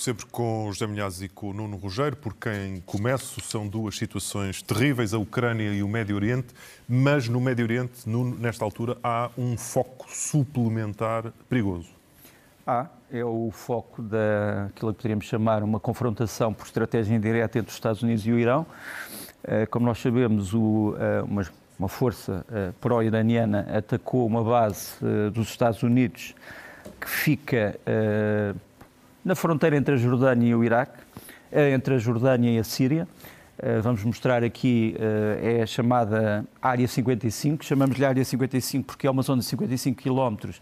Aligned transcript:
sempre 0.00 0.24
com 0.26 0.70
José 0.72 0.86
Milhazes 0.86 1.20
e 1.20 1.28
com 1.28 1.50
o 1.50 1.52
Nuno 1.52 1.76
Rogério, 1.76 2.16
por 2.16 2.34
quem 2.34 2.80
começo. 2.86 3.40
São 3.42 3.68
duas 3.68 3.96
situações 3.96 4.62
terríveis, 4.62 5.12
a 5.12 5.18
Ucrânia 5.18 5.70
e 5.72 5.82
o 5.82 5.88
Médio 5.88 6.16
Oriente, 6.16 6.54
mas 6.88 7.28
no 7.28 7.38
Médio 7.38 7.64
Oriente, 7.64 8.08
Nuno, 8.08 8.34
nesta 8.38 8.64
altura, 8.64 8.96
há 9.04 9.30
um 9.36 9.58
foco 9.58 10.06
suplementar 10.08 11.32
perigoso. 11.48 11.90
Há, 12.66 12.86
é 13.12 13.22
o 13.22 13.50
foco 13.52 14.00
daquilo 14.00 14.92
que 14.92 14.98
poderíamos 14.98 15.26
chamar 15.26 15.62
uma 15.62 15.78
confrontação 15.78 16.54
por 16.54 16.64
estratégia 16.64 17.14
indireta 17.14 17.58
entre 17.58 17.68
os 17.68 17.74
Estados 17.74 18.02
Unidos 18.02 18.26
e 18.26 18.32
o 18.32 18.38
Irão. 18.38 18.66
Eh, 19.44 19.66
como 19.66 19.84
nós 19.84 19.98
sabemos, 19.98 20.52
eh, 20.52 21.22
uma, 21.22 21.46
uma 21.78 21.88
força 21.88 22.44
eh, 22.50 22.72
pró-iraniana 22.80 23.66
atacou 23.76 24.26
uma 24.26 24.42
base 24.42 24.94
dos 25.32 25.48
Estados 25.48 25.82
Unidos 25.82 26.34
que 26.98 27.08
fica 27.08 27.78
na 29.24 29.34
fronteira 29.34 29.76
entre 29.76 29.94
a 29.94 29.96
Jordânia 29.96 30.48
e 30.48 30.54
o 30.54 30.64
Iraque, 30.64 30.98
entre 31.74 31.94
a 31.94 31.98
Jordânia 31.98 32.50
e 32.50 32.58
a 32.58 32.64
Síria. 32.64 33.06
Vamos 33.82 34.02
mostrar 34.04 34.42
aqui, 34.42 34.96
é 35.42 35.62
a 35.62 35.66
chamada 35.66 36.46
Área 36.62 36.88
55, 36.88 37.62
chamamos-lhe 37.62 38.04
Área 38.04 38.24
55 38.24 38.86
porque 38.86 39.06
é 39.06 39.10
uma 39.10 39.22
zona 39.22 39.42
de 39.42 39.48
55 39.48 40.00
quilómetros 40.00 40.60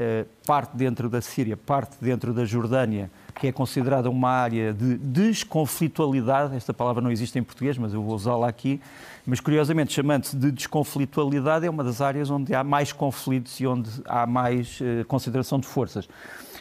eh, 0.00 0.26
parte 0.46 0.76
dentro 0.76 1.08
da 1.10 1.20
Síria, 1.20 1.56
parte 1.56 1.96
dentro 2.00 2.32
da 2.32 2.44
Jordânia, 2.44 3.10
que 3.34 3.48
é 3.48 3.52
considerada 3.52 4.08
uma 4.08 4.30
área 4.30 4.72
de 4.72 4.96
desconflitualidade, 4.96 6.54
esta 6.54 6.72
palavra 6.72 7.02
não 7.02 7.10
existe 7.10 7.36
em 7.36 7.42
português, 7.42 7.76
mas 7.76 7.92
eu 7.92 8.00
vou 8.00 8.14
usá-la 8.14 8.48
aqui, 8.48 8.80
mas 9.26 9.40
curiosamente, 9.40 9.92
chamando-se 9.92 10.36
de 10.36 10.52
desconflitualidade, 10.52 11.66
é 11.66 11.70
uma 11.70 11.82
das 11.82 12.00
áreas 12.00 12.30
onde 12.30 12.54
há 12.54 12.62
mais 12.62 12.92
conflitos 12.92 13.58
e 13.58 13.66
onde 13.66 13.90
há 14.04 14.24
mais 14.24 14.78
consideração 15.08 15.58
de 15.58 15.66
forças. 15.66 16.08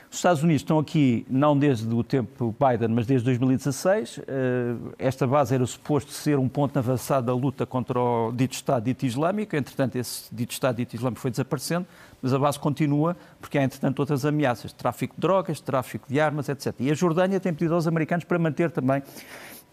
Os 0.10 0.18
Estados 0.18 0.42
Unidos 0.42 0.62
estão 0.62 0.80
aqui 0.80 1.26
não 1.30 1.58
desde 1.58 1.94
o 1.94 2.04
tempo 2.04 2.56
Biden, 2.58 2.88
mas 2.90 3.06
desde 3.06 3.26
2016. 3.26 4.22
Eh, 4.26 4.76
esta 4.98 5.28
base 5.28 5.54
era 5.54 5.66
suposto 5.66 6.12
ser 6.12 6.40
um 6.40 6.48
ponto 6.48 6.78
avançado 6.80 7.28
da 7.28 7.34
luta 7.34 7.66
contra 7.66 8.00
o 8.00 8.32
dito 8.32 8.54
Estado 8.54 8.86
dito 8.86 9.06
Islâmico. 9.06 9.56
Entretanto, 9.56 9.98
esse 9.98 10.34
dito 10.34 10.52
Estado 10.52 10.78
dito 10.78 10.96
Islâmico 10.96 11.20
foi 11.20 11.32
desaparecendo 11.32 11.86
mas 12.22 12.34
a 12.34 12.40
base 12.40 12.60
continua 12.60 13.16
porque 13.40 13.58
há, 13.58 13.64
entretanto, 13.64 14.00
outras 14.00 14.26
ameaças, 14.26 14.74
tráfico 14.74 15.16
de 15.16 15.22
drogas, 15.22 15.60
tráfico 15.60 16.06
de 16.10 16.20
armas, 16.20 16.50
etc. 16.50 16.74
E 16.80 16.92
a 16.92 16.94
Jordânia 16.94 17.40
tem 17.40 17.54
pedido 17.54 17.76
aos 17.76 17.88
americanos 17.88 18.26
para 18.26 18.40
manter 18.40 18.72
também 18.72 19.02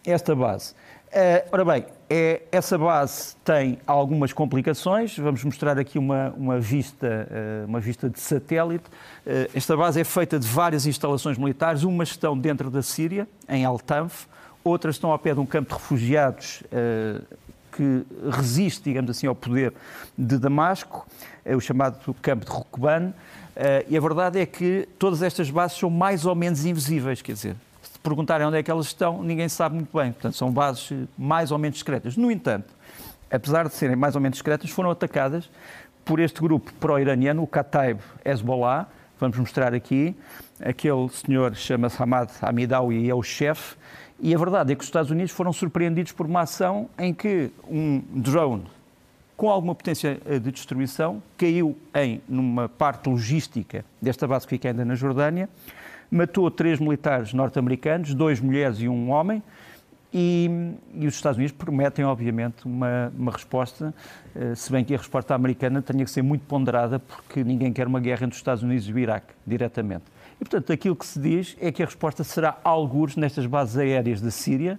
esta 0.04 0.34
base. 0.34 0.72
Uh, 0.72 1.48
ora 1.52 1.64
bem, 1.64 1.86
é, 2.10 2.42
essa 2.50 2.76
base 2.76 3.36
tem 3.44 3.78
algumas 3.86 4.32
complicações. 4.32 5.16
Vamos 5.16 5.44
mostrar 5.44 5.78
aqui 5.78 5.98
uma, 5.98 6.34
uma, 6.36 6.58
vista, 6.58 7.28
uh, 7.30 7.66
uma 7.68 7.78
vista 7.78 8.10
de 8.10 8.18
satélite. 8.20 8.84
Uh, 9.24 9.48
esta 9.54 9.76
base 9.76 10.00
é 10.00 10.04
feita 10.04 10.38
de 10.38 10.46
várias 10.46 10.86
instalações 10.86 11.38
militares. 11.38 11.84
Umas 11.84 12.08
estão 12.08 12.36
dentro 12.36 12.70
da 12.70 12.82
Síria, 12.82 13.28
em 13.48 13.64
Al-Tanf, 13.64 14.26
outras 14.64 14.96
estão 14.96 15.12
ao 15.12 15.18
pé 15.18 15.34
de 15.34 15.40
um 15.40 15.46
campo 15.46 15.68
de 15.68 15.74
refugiados 15.74 16.62
que 17.74 18.06
resiste, 18.30 18.84
digamos 18.84 19.10
assim, 19.10 19.26
ao 19.26 19.34
poder 19.34 19.72
de 20.16 20.38
Damasco, 20.38 21.06
é 21.44 21.56
o 21.56 21.60
chamado 21.60 22.14
campo 22.22 22.44
de 22.44 22.50
Rukban, 22.50 23.12
eh, 23.56 23.84
e 23.88 23.96
a 23.96 24.00
verdade 24.00 24.38
é 24.38 24.46
que 24.46 24.88
todas 24.98 25.22
estas 25.22 25.50
bases 25.50 25.78
são 25.78 25.90
mais 25.90 26.24
ou 26.24 26.34
menos 26.34 26.64
invisíveis, 26.64 27.20
quer 27.20 27.32
dizer, 27.32 27.56
perguntarem 28.04 28.46
onde 28.46 28.58
é 28.58 28.62
que 28.62 28.70
elas 28.70 28.86
estão, 28.86 29.22
ninguém 29.22 29.48
sabe 29.48 29.76
muito 29.76 29.96
bem, 29.96 30.12
portanto 30.12 30.36
são 30.36 30.52
bases 30.52 30.92
mais 31.16 31.50
ou 31.50 31.58
menos 31.58 31.76
discretas. 31.76 32.18
No 32.18 32.30
entanto, 32.30 32.68
apesar 33.30 33.66
de 33.66 33.74
serem 33.74 33.96
mais 33.96 34.14
ou 34.14 34.20
menos 34.20 34.36
discretas, 34.36 34.70
foram 34.70 34.90
atacadas 34.90 35.50
por 36.04 36.20
este 36.20 36.38
grupo 36.40 36.70
pró-iraniano, 36.74 37.42
o 37.42 37.46
Kataib 37.46 37.98
Hezbollah, 38.22 38.86
vamos 39.18 39.38
mostrar 39.38 39.72
aqui, 39.72 40.14
aquele 40.60 41.08
senhor 41.08 41.56
chama-se 41.56 42.00
Hamad 42.00 42.30
Hamidawi 42.42 43.06
e 43.06 43.10
é 43.10 43.14
o 43.14 43.22
chefe, 43.22 43.74
e 44.20 44.34
a 44.34 44.38
verdade 44.38 44.72
é 44.72 44.76
que 44.76 44.82
os 44.82 44.86
Estados 44.86 45.10
Unidos 45.10 45.32
foram 45.32 45.52
surpreendidos 45.52 46.12
por 46.12 46.26
uma 46.26 46.42
ação 46.42 46.90
em 46.98 47.14
que 47.14 47.50
um 47.66 48.02
drone 48.10 48.66
com 49.34 49.48
alguma 49.50 49.74
potência 49.74 50.20
eh, 50.26 50.38
de 50.38 50.52
destruição 50.52 51.22
caiu 51.38 51.76
em 51.94 52.20
numa 52.28 52.68
parte 52.68 53.08
logística 53.08 53.84
desta 54.00 54.28
base 54.28 54.46
que 54.46 54.50
fica 54.50 54.68
ainda 54.68 54.84
na 54.84 54.94
Jordânia, 54.94 55.48
matou 56.14 56.50
três 56.50 56.78
militares 56.78 57.34
norte-americanos, 57.34 58.14
dois 58.14 58.40
mulheres 58.40 58.80
e 58.80 58.88
um 58.88 59.10
homem, 59.10 59.42
e, 60.16 60.48
e, 60.94 61.08
os 61.08 61.14
Estados 61.14 61.36
Unidos 61.36 61.56
prometem, 61.56 62.04
obviamente, 62.04 62.64
uma, 62.66 63.12
uma 63.18 63.32
resposta, 63.32 63.92
eh, 64.36 64.54
se 64.54 64.70
bem 64.70 64.84
que 64.84 64.94
a 64.94 64.96
resposta 64.96 65.34
americana 65.34 65.82
tenha 65.82 66.04
que 66.04 66.10
ser 66.10 66.22
muito 66.22 66.46
ponderada, 66.46 67.00
porque 67.00 67.42
ninguém 67.42 67.72
quer 67.72 67.88
uma 67.88 67.98
guerra 67.98 68.24
entre 68.24 68.34
os 68.34 68.36
Estados 68.36 68.62
Unidos 68.62 68.88
e 68.88 68.92
o 68.92 68.98
Iraque, 68.98 69.34
diretamente. 69.44 70.04
E, 70.40 70.44
portanto, 70.44 70.72
aquilo 70.72 70.94
que 70.94 71.04
se 71.04 71.18
diz 71.18 71.56
é 71.60 71.72
que 71.72 71.82
a 71.82 71.86
resposta 71.86 72.22
será 72.22 72.56
algures 72.62 73.16
nestas 73.16 73.44
bases 73.46 73.76
aéreas 73.76 74.20
da 74.20 74.30
Síria, 74.30 74.78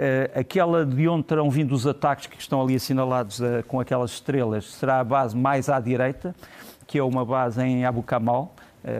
Uh, 0.00 0.40
aquela 0.40 0.86
de 0.86 1.06
onde 1.06 1.24
terão 1.24 1.50
vindo 1.50 1.72
os 1.72 1.86
ataques 1.86 2.26
que 2.26 2.40
estão 2.40 2.62
ali 2.62 2.74
assinalados 2.74 3.38
uh, 3.38 3.62
com 3.68 3.78
aquelas 3.78 4.12
estrelas 4.12 4.64
será 4.72 4.98
a 4.98 5.04
base 5.04 5.36
mais 5.36 5.68
à 5.68 5.78
direita, 5.78 6.34
que 6.86 6.96
é 6.96 7.02
uma 7.02 7.22
base 7.22 7.60
em 7.62 7.84
Abu 7.84 8.02
Kamal, 8.02 8.54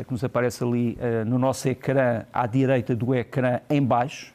que 0.06 0.12
nos 0.12 0.22
aparece 0.22 0.62
ali 0.62 0.98
no 1.26 1.38
nosso 1.38 1.68
ecrã, 1.68 2.24
à 2.32 2.46
direita 2.46 2.94
do 2.94 3.14
ecrã, 3.14 3.60
em 3.68 3.82
baixo. 3.82 4.32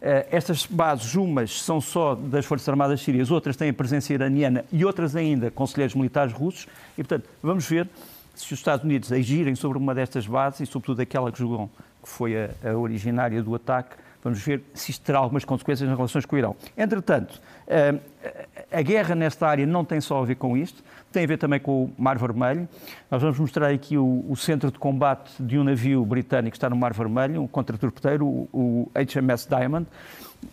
estas 0.00 0.66
bases, 0.66 1.14
umas 1.14 1.62
são 1.62 1.80
só 1.80 2.14
das 2.14 2.46
Forças 2.46 2.68
Armadas 2.68 3.00
Sírias, 3.00 3.30
outras 3.30 3.56
têm 3.56 3.70
a 3.70 3.74
presença 3.74 4.12
iraniana 4.12 4.64
e 4.70 4.84
outras 4.84 5.16
ainda 5.16 5.50
conselheiros 5.50 5.94
militares 5.94 6.32
russos. 6.32 6.68
E, 6.96 7.02
portanto, 7.02 7.28
vamos 7.42 7.68
ver 7.68 7.88
se 8.34 8.52
os 8.52 8.58
Estados 8.60 8.84
Unidos 8.84 9.10
agirem 9.10 9.56
sobre 9.56 9.78
uma 9.78 9.94
destas 9.94 10.26
bases 10.26 10.60
e, 10.60 10.66
sobretudo, 10.66 11.00
aquela 11.00 11.32
que 11.32 11.38
jogou, 11.38 11.68
que 12.00 12.08
foi 12.08 12.36
a, 12.36 12.50
a 12.70 12.76
originária 12.76 13.42
do 13.42 13.54
ataque, 13.54 13.96
vamos 14.22 14.40
ver 14.40 14.62
se 14.74 14.90
isto 14.90 15.04
terá 15.04 15.18
algumas 15.18 15.44
consequências 15.44 15.88
nas 15.88 15.96
relações 15.96 16.24
com 16.26 16.36
o 16.36 16.38
Irão. 16.38 16.56
Entretanto, 16.76 17.40
eh, 17.66 17.94
a 18.72 18.82
guerra 18.82 19.14
nesta 19.14 19.46
área 19.46 19.66
não 19.66 19.84
tem 19.84 20.00
só 20.00 20.22
a 20.22 20.24
ver 20.24 20.34
com 20.36 20.56
isto, 20.56 20.82
tem 21.12 21.24
a 21.24 21.26
ver 21.26 21.38
também 21.38 21.60
com 21.60 21.84
o 21.84 21.94
Mar 21.96 22.18
Vermelho. 22.18 22.68
Nós 23.10 23.22
vamos 23.22 23.38
mostrar 23.38 23.70
aqui 23.70 23.96
o, 23.96 24.24
o 24.28 24.36
centro 24.36 24.70
de 24.70 24.78
combate 24.78 25.30
de 25.40 25.58
um 25.58 25.64
navio 25.64 26.04
britânico 26.04 26.52
que 26.52 26.56
está 26.56 26.68
no 26.68 26.76
Mar 26.76 26.92
Vermelho, 26.92 27.42
um 27.42 27.46
contratorpedeiro, 27.46 28.26
o, 28.26 28.48
o 28.52 28.90
HMS 28.94 29.48
Diamond. 29.48 29.86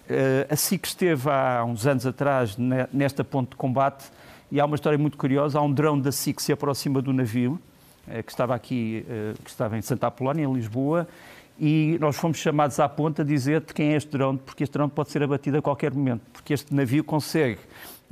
Eh, 0.10 0.48
a 0.50 0.56
SIC 0.56 0.86
esteve 0.86 1.30
há 1.30 1.64
uns 1.66 1.86
anos 1.88 2.06
atrás 2.06 2.58
nesta 2.92 3.24
ponte 3.24 3.52
de 3.52 3.56
combate 3.56 4.06
e 4.52 4.60
há 4.60 4.66
uma 4.66 4.76
história 4.76 4.98
muito 4.98 5.18
curiosa. 5.18 5.60
Há 5.60 5.62
um 5.62 5.72
drone 5.72 6.02
da 6.02 6.12
SIC 6.12 6.38
que 6.38 6.44
se 6.44 6.52
aproxima 6.52 7.02
do 7.02 7.12
navio 7.12 7.60
eh, 8.08 8.22
que 8.22 8.32
estava 8.32 8.56
aqui, 8.56 9.06
que 9.44 9.50
estava 9.50 9.78
em 9.78 9.82
Santa 9.82 10.08
Apolónia, 10.08 10.44
em 10.44 10.54
Lisboa, 10.54 11.08
e 11.60 11.98
nós 12.00 12.16
fomos 12.16 12.38
chamados 12.38 12.80
à 12.80 12.90
ponta 12.90 13.22
a 13.22 13.26
dizer 13.26 13.62
de 13.62 13.74
quem 13.74 13.94
é 13.94 13.96
este 13.96 14.12
drone, 14.12 14.38
porque 14.38 14.64
este 14.64 14.74
drone 14.74 14.92
pode 14.92 15.10
ser 15.10 15.24
abatido 15.24 15.58
a 15.58 15.62
qualquer 15.62 15.94
momento, 15.94 16.22
porque 16.34 16.54
este 16.54 16.74
navio 16.74 17.04
consegue 17.04 17.60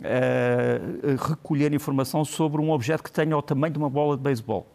uh, 0.01 1.29
recolher 1.29 1.73
informação 1.73 2.23
sobre 2.23 2.61
um 2.61 2.71
objeto 2.71 3.03
que 3.03 3.11
tenha 3.11 3.37
o 3.37 3.41
tamanho 3.41 3.73
de 3.73 3.79
uma 3.79 3.89
bola 3.89 4.15
de 4.15 4.23
beisebol, 4.23 4.65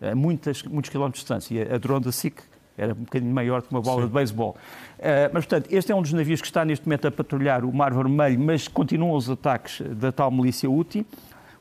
a 0.00 0.14
muitas, 0.14 0.62
muitos 0.62 0.90
quilómetros 0.90 1.20
de 1.20 1.24
distância. 1.24 1.74
A 1.74 1.78
drone 1.78 2.04
da 2.04 2.12
SIC 2.12 2.40
era 2.76 2.92
um 2.92 3.04
bocadinho 3.04 3.32
maior 3.32 3.62
que 3.62 3.70
uma 3.70 3.80
bola 3.80 4.02
Sim. 4.02 4.08
de 4.08 4.14
beisebol. 4.14 4.56
Uh, 4.98 5.30
mas, 5.32 5.44
portanto, 5.44 5.72
este 5.72 5.92
é 5.92 5.94
um 5.94 6.02
dos 6.02 6.12
navios 6.12 6.40
que 6.40 6.46
está 6.46 6.64
neste 6.64 6.86
momento 6.86 7.06
a 7.06 7.10
patrulhar 7.10 7.64
o 7.64 7.72
Mar 7.72 7.92
Vermelho, 7.92 8.40
mas 8.40 8.66
continuam 8.66 9.12
os 9.12 9.28
ataques 9.28 9.80
da 9.96 10.10
tal 10.10 10.30
milícia 10.30 10.68
útil, 10.70 11.04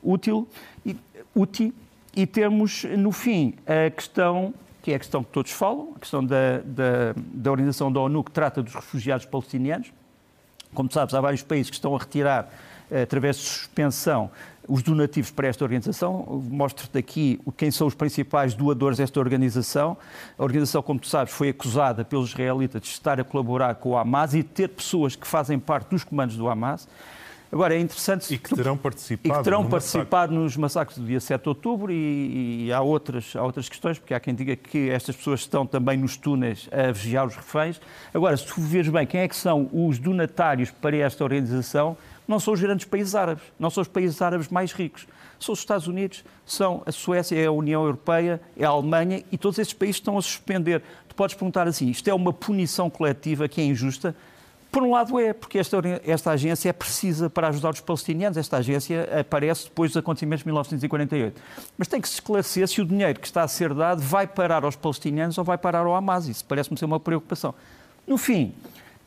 útil 0.01 0.47
e, 0.85 0.95
útil 1.35 1.73
e 2.15 2.25
temos, 2.25 2.83
no 2.83 3.11
fim, 3.11 3.55
a 3.65 3.89
questão, 3.89 4.53
que 4.83 4.91
é 4.91 4.95
a 4.95 4.99
questão 4.99 5.23
que 5.23 5.31
todos 5.31 5.49
falam, 5.49 5.93
a 5.95 5.99
questão 5.99 6.23
da, 6.23 6.57
da, 6.57 7.13
da 7.15 7.49
Organização 7.49 7.89
da 7.89 8.01
ONU 8.01 8.21
que 8.21 8.31
trata 8.31 8.61
dos 8.61 8.75
refugiados 8.75 9.25
palestinianos. 9.25 9.93
Como 10.73 10.91
sabes, 10.91 11.15
há 11.15 11.21
vários 11.21 11.41
países 11.41 11.69
que 11.69 11.77
estão 11.77 11.95
a 11.95 11.99
retirar, 11.99 12.51
eh, 12.91 13.03
através 13.03 13.37
de 13.37 13.43
suspensão, 13.43 14.29
os 14.67 14.83
donativos 14.83 15.31
para 15.31 15.47
esta 15.47 15.63
organização. 15.63 16.43
Mostro-te 16.49 16.97
aqui 16.97 17.39
quem 17.55 17.71
são 17.71 17.87
os 17.87 17.95
principais 17.95 18.53
doadores 18.55 18.97
desta 18.97 19.21
organização. 19.21 19.95
A 20.37 20.43
organização, 20.43 20.81
como 20.81 20.99
tu 20.99 21.07
sabes, 21.07 21.33
foi 21.33 21.47
acusada 21.49 22.03
pelos 22.03 22.31
israelitas 22.31 22.81
de 22.81 22.89
estar 22.89 23.21
a 23.21 23.23
colaborar 23.23 23.75
com 23.75 23.91
o 23.91 23.97
Hamas 23.97 24.33
e 24.33 24.43
de 24.43 24.49
ter 24.49 24.67
pessoas 24.67 25.15
que 25.15 25.25
fazem 25.25 25.59
parte 25.59 25.91
dos 25.91 26.03
comandos 26.03 26.35
do 26.35 26.49
Hamas. 26.49 26.89
Agora, 27.53 27.75
é 27.75 27.79
interessante... 27.79 28.33
E 28.33 28.37
que 28.39 28.55
terão 28.55 28.75
participado, 28.75 29.37
que 29.37 29.43
terão 29.43 29.61
no 29.61 29.69
participado 29.69 30.33
massacre. 30.33 30.35
nos 30.43 30.57
massacres 30.57 30.97
do 30.97 31.05
dia 31.05 31.19
7 31.19 31.43
de 31.43 31.49
outubro 31.49 31.91
e, 31.91 32.65
e, 32.65 32.73
há, 32.73 32.81
outras, 32.81 33.35
há 33.35 33.43
outras 33.43 33.69
questões, 33.69 33.99
porque 33.99 34.11
há 34.11 34.19
quem 34.19 34.33
diga 34.33 34.55
que 34.55 34.89
estas 34.89 35.15
pessoas 35.15 35.41
estão 35.41 35.63
também 35.63 35.95
nos 35.95 36.17
túneis 36.17 36.67
a 36.71 36.91
vigiar 36.91 37.27
os 37.27 37.35
reféns. 37.35 37.79
Agora, 38.11 38.35
se 38.35 38.47
tu 38.47 38.59
vês 38.59 38.89
bem 38.89 39.05
quem 39.05 39.21
é 39.21 39.27
que 39.27 39.35
são 39.35 39.69
os 39.71 39.99
donatários 39.99 40.71
para 40.71 40.97
esta 40.97 41.23
organização, 41.23 41.95
não 42.27 42.39
são 42.39 42.55
os 42.55 42.59
grandes 42.59 42.87
países 42.87 43.13
árabes, 43.13 43.43
não 43.59 43.69
são 43.69 43.83
os 43.83 43.87
países 43.87 44.19
árabes 44.19 44.47
mais 44.47 44.71
ricos. 44.71 45.05
São 45.39 45.53
os 45.53 45.59
Estados 45.59 45.85
Unidos, 45.85 46.23
são 46.47 46.81
a 46.87 46.91
Suécia, 46.91 47.35
é 47.39 47.45
a 47.45 47.51
União 47.51 47.83
Europeia, 47.83 48.41
é 48.57 48.65
a 48.65 48.69
Alemanha 48.69 49.23
e 49.31 49.37
todos 49.37 49.59
esses 49.59 49.73
países 49.73 49.97
estão 49.97 50.17
a 50.17 50.21
suspender. 50.23 50.81
Tu 51.07 51.13
podes 51.13 51.35
perguntar 51.35 51.67
assim, 51.67 51.87
isto 51.87 52.09
é 52.09 52.13
uma 52.15 52.33
punição 52.33 52.89
coletiva 52.89 53.47
que 53.47 53.61
é 53.61 53.63
injusta? 53.63 54.15
Por 54.73 54.81
um 54.81 54.89
lado 54.89 55.19
é, 55.19 55.33
porque 55.33 55.59
esta, 55.59 55.77
esta 56.03 56.31
agência 56.31 56.67
é 56.67 56.73
precisa 56.73 57.29
para 57.29 57.49
ajudar 57.49 57.69
os 57.69 57.79
palestinianos. 57.79 58.39
Esta 58.39 58.57
agência 58.57 59.07
aparece 59.19 59.65
depois 59.65 59.91
dos 59.91 59.97
acontecimentos 59.97 60.39
de 60.39 60.47
1948. 60.47 61.39
Mas 61.77 61.87
tem 61.87 62.01
que 62.01 62.09
se 62.09 62.15
esclarecer 62.15 62.67
se 62.67 62.81
o 62.81 62.85
dinheiro 62.85 63.19
que 63.19 63.27
está 63.27 63.43
a 63.43 63.47
ser 63.47 63.71
dado 63.71 64.01
vai 64.01 64.25
parar 64.25 64.65
aos 64.65 64.75
palestinianos 64.75 65.37
ou 65.37 65.43
vai 65.43 65.59
parar 65.59 65.85
ao 65.85 65.93
Hamas. 65.93 66.27
Isso 66.27 66.43
parece-me 66.43 66.75
ser 66.75 66.85
uma 66.85 66.99
preocupação. 66.99 67.53
No 68.07 68.17
fim, 68.17 68.51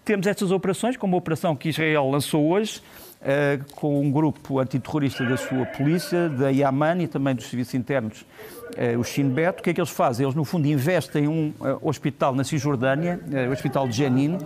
temos 0.05 0.29
estas 0.29 0.53
operações, 0.53 0.97
como 0.97 1.17
a 1.17 1.19
operação 1.19 1.57
que 1.57 1.71
Israel 1.71 2.09
lançou 2.11 2.49
hoje, 2.49 2.81
uh, 3.21 3.75
com 3.75 4.01
um 4.01 4.09
grupo 4.09 4.61
antiterrorista 4.61 5.25
da 5.25 5.37
sua 5.37 5.67
polícia, 5.67 6.29
da 6.29 6.49
Yaman 6.49 7.03
e 7.03 7.09
também 7.09 7.35
dos 7.35 7.47
serviços 7.47 7.75
internos, 7.75 8.21
uh, 8.21 9.01
o 9.01 9.03
Shin 9.03 9.31
Bet. 9.31 9.59
O 9.59 9.63
que 9.65 9.71
é 9.71 9.75
que 9.75 9.81
eles 9.81 9.91
fazem? 9.91 10.25
Eles, 10.25 10.37
no 10.37 10.45
fundo, 10.45 10.69
investem 10.69 11.25
em 11.25 11.29
um 11.29 11.53
uh, 11.59 11.81
hospital 11.83 12.37
na 12.37 12.45
Cisjordânia, 12.45 13.19
o 13.49 13.51
Hospital 13.51 13.89
de 13.89 13.97
Jenin, 13.97 14.39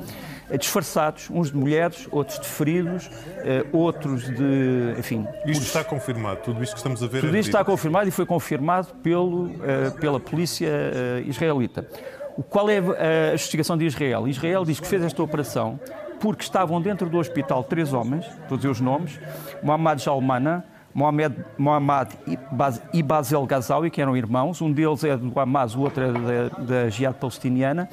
disfarçados, 0.59 1.29
uns 1.31 1.51
de 1.51 1.57
mulheres, 1.57 2.09
outros 2.11 2.39
de 2.41 2.47
feridos, 2.47 3.11
outros 3.73 4.25
de. 4.25 4.95
Enfim. 4.99 5.27
Isto 5.47 5.63
está 5.63 5.85
confirmado, 5.85 6.41
tudo 6.43 6.63
isto 6.63 6.73
que 6.73 6.79
estamos 6.79 7.03
a 7.03 7.07
ver. 7.07 7.21
Tudo 7.21 7.37
é 7.37 7.41
isto 7.41 7.49
está 7.49 7.65
confirmado 7.65 8.09
e 8.09 8.11
foi 8.11 8.27
confirmado 8.27 8.89
pelo, 9.03 9.51
pela 10.01 10.19
polícia 10.19 10.69
israelita. 11.27 11.87
Qual 12.49 12.69
é 12.71 12.79
a 13.33 13.37
justificação 13.37 13.77
de 13.77 13.87
Israel? 13.87 14.27
Israel 14.27 14.65
diz 14.65 14.81
que 14.81 14.87
fez 14.87 15.03
esta 15.03 15.23
operação 15.23 15.79
porque 16.21 16.43
estavam 16.43 16.81
dentro 16.81 17.09
do 17.09 17.19
hospital 17.19 17.65
três 17.65 17.93
homens, 17.93 18.27
dizer 18.51 18.69
os 18.69 18.81
nomes, 18.81 19.19
Mohamed 19.63 20.03
Jalmana, 20.03 20.65
Mohamed, 20.93 21.37
Mohamed 21.57 22.11
e 22.93 23.03
Basel 23.03 23.47
Ghazawi, 23.47 23.91
que 23.91 24.03
eram 24.03 24.17
irmãos, 24.17 24.61
um 24.61 24.71
deles 24.73 25.05
é 25.05 25.17
do 25.17 25.39
Hamas, 25.39 25.75
o 25.75 25.81
outro 25.81 26.03
é 26.03 26.13
da, 26.13 26.57
da 26.59 26.91
Jihad 26.91 27.17
palestiniana, 27.17 27.89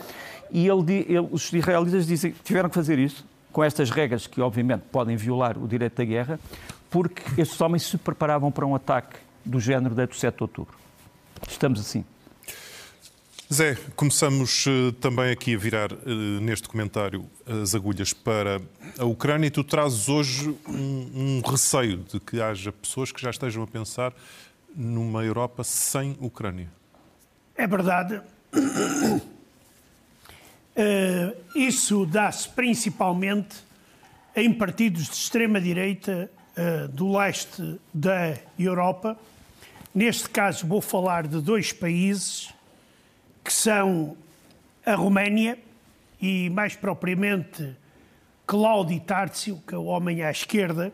e 0.52 0.68
ele, 0.68 1.06
ele, 1.08 1.28
os 1.32 1.52
israelitas 1.52 2.08
dizem 2.08 2.32
que 2.32 2.44
tiveram 2.44 2.70
que 2.70 2.76
fazer 2.76 3.00
isso, 3.00 3.26
com 3.52 3.64
estas 3.64 3.90
regras 3.90 4.28
que 4.28 4.42
obviamente 4.42 4.84
podem 4.92 5.16
violar 5.16 5.58
o 5.58 5.68
direito 5.68 5.96
da 5.96 6.06
guerra, 6.06 6.40
porque 6.90 7.42
estes 7.42 7.60
homens 7.60 7.84
se 7.84 7.98
preparavam 7.98 8.52
para 8.52 8.66
um 8.66 8.76
ataque 8.76 9.18
do 9.44 9.60
género 9.60 9.96
do 9.96 10.16
7 10.16 10.36
de 10.36 10.44
outubro. 10.44 10.76
Estamos 11.48 11.80
assim. 11.80 12.04
Zé, 13.52 13.78
começamos 13.96 14.66
uh, 14.66 14.92
também 15.00 15.32
aqui 15.32 15.56
a 15.56 15.58
virar 15.58 15.94
uh, 15.94 15.98
neste 16.42 16.68
comentário 16.68 17.26
as 17.46 17.74
agulhas 17.74 18.12
para 18.12 18.62
a 19.00 19.06
Ucrânia 19.06 19.48
e 19.48 19.50
tu 19.50 19.64
trazes 19.64 20.10
hoje 20.10 20.54
um, 20.68 21.40
um, 21.42 21.42
receio 21.50 21.98
de 22.00 22.20
que 22.20 22.42
haja 22.42 22.74
pessoas 22.74 23.10
que 23.10 23.22
já 23.22 23.30
estejam 23.30 23.64
a 23.64 23.68
pensar 23.68 24.14
numa 24.76 25.24
Europa 25.24 25.64
sem 25.64 26.18
Ucrânia. 26.20 26.70
É 27.56 27.66
verdade. 27.66 28.22
Uh, 30.78 31.36
isso 31.56 32.06
dá-se 32.06 32.48
principalmente 32.50 33.58
em 34.36 34.54
partidos 34.54 35.06
de 35.06 35.16
extrema-direita 35.16 36.30
do 36.92 37.16
leste 37.16 37.80
da 37.94 38.36
Europa. 38.58 39.18
Neste 39.94 40.28
caso, 40.28 40.66
vou 40.66 40.82
falar 40.82 41.28
de 41.28 41.40
dois 41.40 41.72
países 41.72 42.52
que 43.44 43.54
são 43.54 44.18
a 44.86 44.96
Roménia 44.96 45.58
e, 46.22 46.50
mais 46.50 46.76
propriamente, 46.76 47.76
Claudio 48.46 49.00
Tartsio, 49.02 49.62
que 49.68 49.76
é 49.76 49.78
o 49.78 49.86
homem 49.86 50.24
à 50.24 50.32
esquerda, 50.32 50.92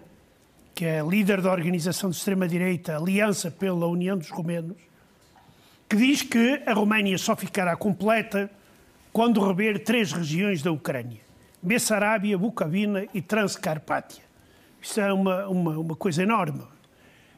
que 0.76 0.86
é 0.86 1.02
líder 1.02 1.42
da 1.42 1.52
organização 1.52 2.10
de 2.10 2.16
extrema-direita 2.16 2.98
Aliança 2.98 3.50
pela 3.52 3.88
União 3.88 4.18
dos 4.18 4.30
Romenos, 4.30 4.78
que 5.88 5.96
diz 5.96 6.24
que 6.24 6.62
a 6.66 6.74
Roménia 6.74 7.18
só 7.18 7.36
ficará 7.36 7.76
completa 7.76 8.50
quando 9.14 9.46
rever 9.46 9.84
três 9.84 10.12
regiões 10.12 10.62
da 10.62 10.72
Ucrânia: 10.72 11.22
Bessarabia, 11.62 12.38
Bucavina 12.38 13.08
e 13.14 13.22
Transcarpátia. 13.22 14.24
Isto 14.82 15.00
é 15.00 15.14
uma, 15.14 15.48
uma, 15.48 15.78
uma 15.78 15.96
coisa 15.96 16.24
enorme 16.24 16.64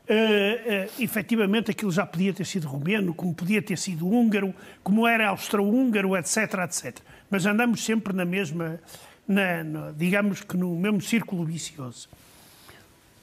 uh, 0.10 0.88
uh, 0.88 1.04
efetivamente 1.04 1.72
aquilo 1.72 1.92
já 1.92 2.06
podia 2.06 2.34
ter 2.34 2.46
sido 2.46 2.68
romeno, 2.68 3.14
como 3.14 3.34
podia 3.34 3.62
ter 3.62 3.78
sido 3.78 4.08
húngaro, 4.08 4.54
como 4.84 5.08
era 5.08 5.30
austro-húngaro, 5.30 6.16
etc, 6.16 6.38
etc. 6.64 7.00
Mas 7.30 7.46
andamos 7.46 7.84
sempre 7.84 8.14
na 8.14 8.26
mesma, 8.26 8.80
na, 9.28 9.64
na, 9.64 9.92
digamos 9.92 10.42
que 10.42 10.56
no 10.58 10.76
mesmo 10.76 11.02
círculo 11.02 11.44
vicioso. 11.44 12.10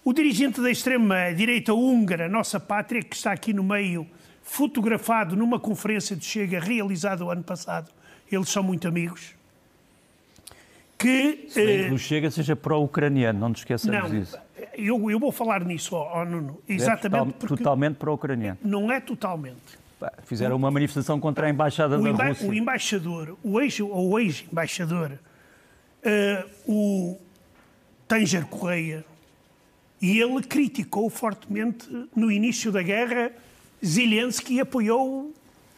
O 0.05 0.13
dirigente 0.13 0.61
da 0.61 0.71
extrema-direita 0.71 1.73
húngara, 1.73 2.29
Nossa 2.29 2.59
Pátria, 2.59 3.03
que 3.03 3.15
está 3.15 3.31
aqui 3.31 3.53
no 3.53 3.63
meio, 3.63 4.07
fotografado 4.43 5.37
numa 5.37 5.61
conferência 5.61 6.17
de 6.17 6.25
Chega 6.25 6.59
realizada 6.59 7.25
o 7.25 7.31
ano 7.31 7.45
passado, 7.45 7.89
eles 8.35 8.49
são 8.49 8.63
muito 8.63 8.87
amigos, 8.89 9.35
que... 10.99 11.47
Se 11.49 11.91
uh, 11.91 11.99
Chega 11.99 12.31
seja 12.31 12.55
pró-ucraniano, 12.55 13.39
não 13.39 13.49
nos 13.51 13.61
esqueçamos 13.61 14.11
não, 14.11 14.21
disso 14.21 14.39
eu, 14.75 15.11
eu 15.11 15.19
vou 15.19 15.33
falar 15.33 15.65
nisso, 15.65 15.95
oh, 15.97 16.25
Nuno, 16.25 16.61
exatamente 16.69 17.07
é 17.07 17.11
total, 17.11 17.27
porque 17.39 17.57
totalmente 17.57 17.97
para 17.97 18.11
o 18.11 18.15
ucraniano. 18.15 18.59
Não 18.63 18.91
é 18.91 19.01
totalmente. 19.01 19.81
Fizeram 20.25 20.57
uma 20.57 20.71
manifestação 20.71 21.21
contra 21.21 21.47
a 21.47 21.51
embaixada 21.51 21.99
o 21.99 22.13
da 22.13 22.29
Rússia. 22.29 22.49
O 22.49 22.55
embaixador, 22.55 23.39
o 23.43 23.61
ex-embaixador, 23.61 25.13
ex 26.03 26.45
uh, 26.45 26.49
o 26.67 27.21
Tanger 28.09 28.47
Correia, 28.47 29.05
e 30.01 30.19
ele 30.19 30.43
criticou 30.43 31.09
fortemente 31.09 31.89
no 32.17 32.33
início 32.33 32.73
da 32.73 32.83
guerra 32.83 33.31
Zelensky 33.85 34.55
e 34.55 34.61
apoiou. 34.61 35.33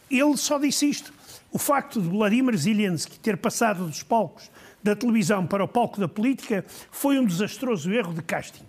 Ele 0.09 0.37
só 0.37 0.57
disse 0.57 0.89
isto. 0.89 1.13
O 1.51 1.57
facto 1.57 2.01
de 2.01 2.09
Vladimir 2.09 2.55
Zelensky 2.57 3.19
ter 3.19 3.37
passado 3.37 3.85
dos 3.85 4.03
palcos 4.03 4.49
da 4.83 4.95
televisão 4.95 5.47
para 5.47 5.63
o 5.63 5.67
palco 5.67 5.99
da 5.99 6.07
política 6.07 6.65
foi 6.91 7.17
um 7.17 7.25
desastroso 7.25 7.91
erro 7.91 8.13
de 8.13 8.21
casting. 8.21 8.65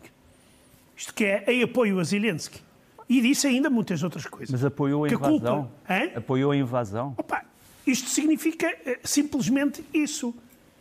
Isto 0.97 1.13
que 1.13 1.25
é 1.25 1.45
em 1.49 1.63
apoio 1.63 1.99
a 2.01 2.05
Zelensky. 2.05 2.61
E 3.09 3.21
disse 3.21 3.47
ainda 3.47 3.69
muitas 3.71 4.03
outras 4.03 4.27
coisas. 4.27 4.51
Mas 4.51 4.65
apoiou 4.65 5.05
a 5.05 5.09
invasão? 5.09 5.31
Culpa, 5.31 6.19
apoiou 6.19 6.51
a 6.51 6.57
invasão? 6.57 7.15
Opa, 7.17 7.45
isto 7.87 8.09
significa 8.09 8.67
uh, 8.69 8.97
simplesmente 9.05 9.85
isso. 9.93 10.35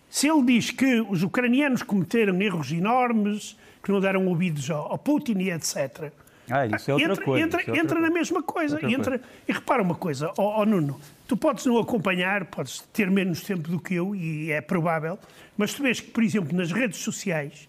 Se 0.10 0.28
ele 0.28 0.44
diz 0.44 0.72
que 0.72 1.02
os 1.02 1.22
ucranianos 1.22 1.84
cometeram 1.84 2.42
erros 2.42 2.72
enormes, 2.72 3.58
que 3.84 3.92
não 3.92 4.00
deram 4.00 4.26
ouvidos 4.28 4.72
ao, 4.72 4.92
ao 4.92 4.98
Putin 4.98 5.38
e 5.40 5.52
etc. 5.52 6.12
Ah, 6.50 6.66
isso 6.66 6.90
é 6.90 6.94
outra 6.94 7.12
entra, 7.12 7.26
coisa. 7.26 7.46
Entra, 7.46 7.60
é 7.60 7.62
outra 7.62 7.78
entra 7.78 7.96
coisa. 7.96 8.10
na 8.10 8.14
mesma 8.14 8.44
coisa. 8.44 8.76
Entra, 8.86 9.20
coisa. 9.20 9.24
E 9.48 9.52
repara 9.52 9.84
uma 9.84 9.96
coisa, 9.96 10.32
ó 10.38 10.58
oh, 10.58 10.62
oh, 10.62 10.66
Nuno, 10.66 11.00
tu 11.28 11.36
podes 11.36 11.66
não 11.66 11.78
acompanhar, 11.78 12.46
podes 12.46 12.82
ter 12.94 13.10
menos 13.10 13.42
tempo 13.42 13.70
do 13.70 13.80
que 13.80 13.96
eu, 13.96 14.16
e 14.16 14.52
é 14.52 14.62
provável, 14.62 15.18
mas 15.58 15.74
tu 15.74 15.84
vês 15.84 16.00
que, 16.00 16.12
por 16.12 16.24
exemplo, 16.24 16.56
nas 16.56 16.72
redes 16.72 17.00
sociais, 17.00 17.68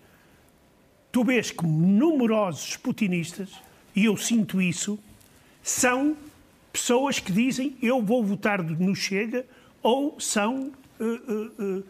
tu 1.11 1.25
vês 1.25 1.51
que 1.51 1.67
numerosos 1.67 2.77
putinistas, 2.77 3.51
e 3.95 4.05
eu 4.05 4.17
sinto 4.17 4.61
isso, 4.61 4.99
são 5.63 6.17
pessoas 6.73 7.19
que 7.19 7.33
dizem 7.33 7.77
eu 7.83 8.03
vou 8.03 8.23
votar 8.23 8.63
no 8.63 8.95
Chega 8.95 9.47
ou 9.83 10.21
são 10.21 10.73
uh, 11.01 11.05
uh, 11.05 11.79
uh, 11.79 11.85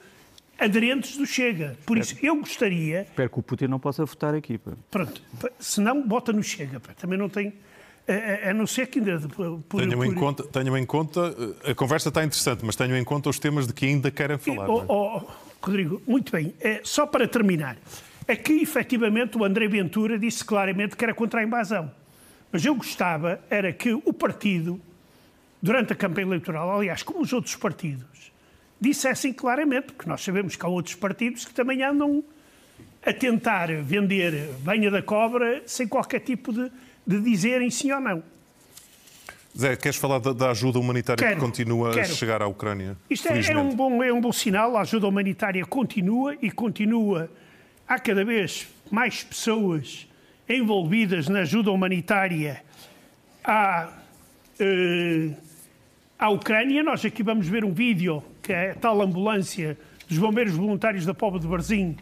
aderentes 0.58 1.16
do 1.16 1.26
Chega. 1.26 1.76
Por 1.84 1.98
isso, 1.98 2.16
eu 2.22 2.36
gostaria... 2.36 3.02
Espero 3.02 3.28
que 3.28 3.38
o 3.38 3.42
Putin 3.42 3.66
não 3.66 3.80
possa 3.80 4.04
votar 4.04 4.34
aqui. 4.34 4.58
Pá. 4.58 4.72
Pronto, 4.90 5.20
se 5.58 5.80
não, 5.80 6.06
vota 6.06 6.32
no 6.32 6.42
Chega. 6.42 6.78
Pá. 6.78 6.94
Também 6.94 7.18
não 7.18 7.28
tem... 7.28 7.52
A, 8.08 8.50
a, 8.50 8.54
não 8.54 8.66
ser 8.66 8.86
que 8.86 8.98
ainda... 9.00 9.18
Por, 9.28 9.62
tenham, 9.80 9.98
por... 9.98 10.06
Em 10.06 10.14
conta, 10.14 10.44
tenham 10.44 10.76
em 10.78 10.86
conta... 10.86 11.34
A 11.64 11.74
conversa 11.74 12.08
está 12.08 12.22
interessante, 12.24 12.64
mas 12.64 12.76
tenham 12.76 12.96
em 12.96 13.04
conta 13.04 13.28
os 13.28 13.38
temas 13.38 13.66
de 13.66 13.72
que 13.72 13.86
ainda 13.86 14.10
querem 14.10 14.38
falar. 14.38 14.68
E, 14.68 14.70
oh, 14.70 14.84
oh, 14.88 15.22
Rodrigo, 15.60 16.00
muito 16.06 16.30
bem. 16.30 16.54
É, 16.60 16.80
só 16.84 17.06
para 17.06 17.26
terminar 17.26 17.76
é 18.28 18.34
que, 18.34 18.52
efetivamente, 18.54 19.38
o 19.38 19.44
André 19.44 19.68
Ventura 19.68 20.18
disse 20.18 20.44
claramente 20.44 20.96
que 20.96 21.04
era 21.04 21.14
contra 21.14 21.40
a 21.40 21.44
invasão. 21.44 21.90
Mas 22.50 22.64
eu 22.64 22.74
gostava 22.74 23.40
era 23.48 23.72
que 23.72 23.92
o 23.92 24.12
partido, 24.12 24.80
durante 25.62 25.92
a 25.92 25.96
campanha 25.96 26.26
eleitoral, 26.26 26.76
aliás, 26.76 27.02
como 27.02 27.20
os 27.20 27.32
outros 27.32 27.54
partidos, 27.56 28.32
dissessem 28.80 29.32
claramente, 29.32 29.92
porque 29.92 30.08
nós 30.08 30.22
sabemos 30.22 30.56
que 30.56 30.64
há 30.64 30.68
outros 30.68 30.94
partidos 30.94 31.44
que 31.44 31.54
também 31.54 31.82
andam 31.82 32.24
a 33.04 33.12
tentar 33.12 33.68
vender 33.82 34.50
banha 34.60 34.90
da 34.90 35.02
cobra 35.02 35.62
sem 35.66 35.86
qualquer 35.86 36.20
tipo 36.20 36.52
de, 36.52 36.70
de 37.06 37.20
dizerem 37.20 37.70
sim 37.70 37.92
ou 37.92 38.00
não. 38.00 38.22
Zé, 39.56 39.74
queres 39.74 39.96
falar 39.96 40.18
da, 40.18 40.32
da 40.32 40.50
ajuda 40.50 40.78
humanitária 40.78 41.22
quero, 41.22 41.36
que 41.36 41.40
continua 41.40 41.92
quero. 41.92 42.02
a 42.02 42.14
chegar 42.14 42.42
à 42.42 42.46
Ucrânia? 42.46 42.96
Isto 43.08 43.28
é, 43.28 43.40
é, 43.40 43.56
um 43.56 43.74
bom, 43.74 44.02
é 44.02 44.12
um 44.12 44.20
bom 44.20 44.32
sinal, 44.32 44.76
a 44.76 44.82
ajuda 44.82 45.06
humanitária 45.08 45.64
continua 45.64 46.36
e 46.42 46.50
continua 46.50 47.30
há 47.88 47.98
cada 47.98 48.24
vez 48.24 48.68
mais 48.90 49.24
pessoas 49.24 50.06
envolvidas 50.48 51.28
na 51.28 51.40
ajuda 51.40 51.70
humanitária 51.70 52.62
à, 53.42 53.88
eh, 54.60 55.30
à 56.18 56.28
Ucrânia. 56.28 56.82
Nós 56.82 57.04
aqui 57.04 57.22
vamos 57.22 57.48
ver 57.48 57.64
um 57.64 57.72
vídeo, 57.72 58.22
que 58.42 58.52
é 58.52 58.72
a 58.72 58.74
tal 58.74 59.00
ambulância 59.00 59.78
dos 60.06 60.18
bombeiros 60.18 60.54
voluntários 60.54 61.06
da 61.06 61.14
Póvoa 61.14 61.40
de 61.40 61.46
Varzim, 61.46 61.96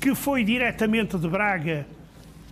que 0.00 0.14
foi 0.14 0.42
diretamente 0.42 1.18
de 1.18 1.28
Braga, 1.28 1.86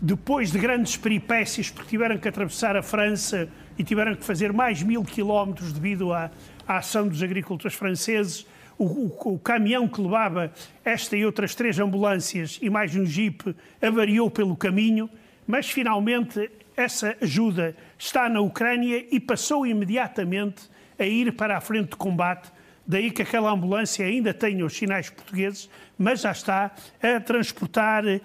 depois 0.04 0.50
de 0.50 0.58
grandes 0.58 0.96
peripécias, 0.96 1.70
porque 1.70 1.90
tiveram 1.90 2.18
que 2.18 2.26
atravessar 2.26 2.76
a 2.76 2.82
França 2.82 3.48
e 3.78 3.84
tiveram 3.84 4.16
que 4.16 4.24
fazer 4.24 4.52
mais 4.52 4.82
mil 4.82 5.04
quilómetros 5.04 5.72
devido 5.72 6.12
à, 6.12 6.28
à 6.66 6.78
ação 6.78 7.06
dos 7.06 7.22
agricultores 7.22 7.76
franceses. 7.76 8.44
o, 8.76 8.84
o, 8.84 9.34
o, 9.34 9.38
caminhão 9.38 9.86
que 9.86 10.00
levava 10.00 10.52
esta 10.84 11.16
e 11.16 11.24
outras 11.24 11.54
três 11.54 11.78
ambulâncias 11.78 12.58
e 12.60 12.68
mais 12.68 12.96
um 12.96 13.06
jeep 13.06 13.54
avariou 13.80 14.28
pelo 14.28 14.56
caminho, 14.56 15.08
mas 15.46 15.70
finalmente 15.70 16.50
essa 16.76 17.16
ajuda 17.20 17.76
está 17.96 18.28
na 18.28 18.40
Ucrânia 18.40 19.06
e 19.08 19.20
passou 19.20 19.64
imediatamente 19.64 20.68
a 20.98 21.04
ir 21.04 21.32
para 21.32 21.56
a 21.56 21.60
frente 21.60 21.90
de 21.90 21.96
combate. 21.96 22.50
Daí 22.86 23.10
que 23.10 23.22
aquela 23.22 23.52
ambulância 23.52 24.04
ainda 24.04 24.34
tenha 24.34 24.64
os 24.64 24.76
sinais 24.76 25.08
portugueses, 25.08 25.70
mas 25.96 26.20
já 26.20 26.32
está 26.32 26.72
a 27.00 27.20
transportar 27.20 28.04
eh, 28.06 28.20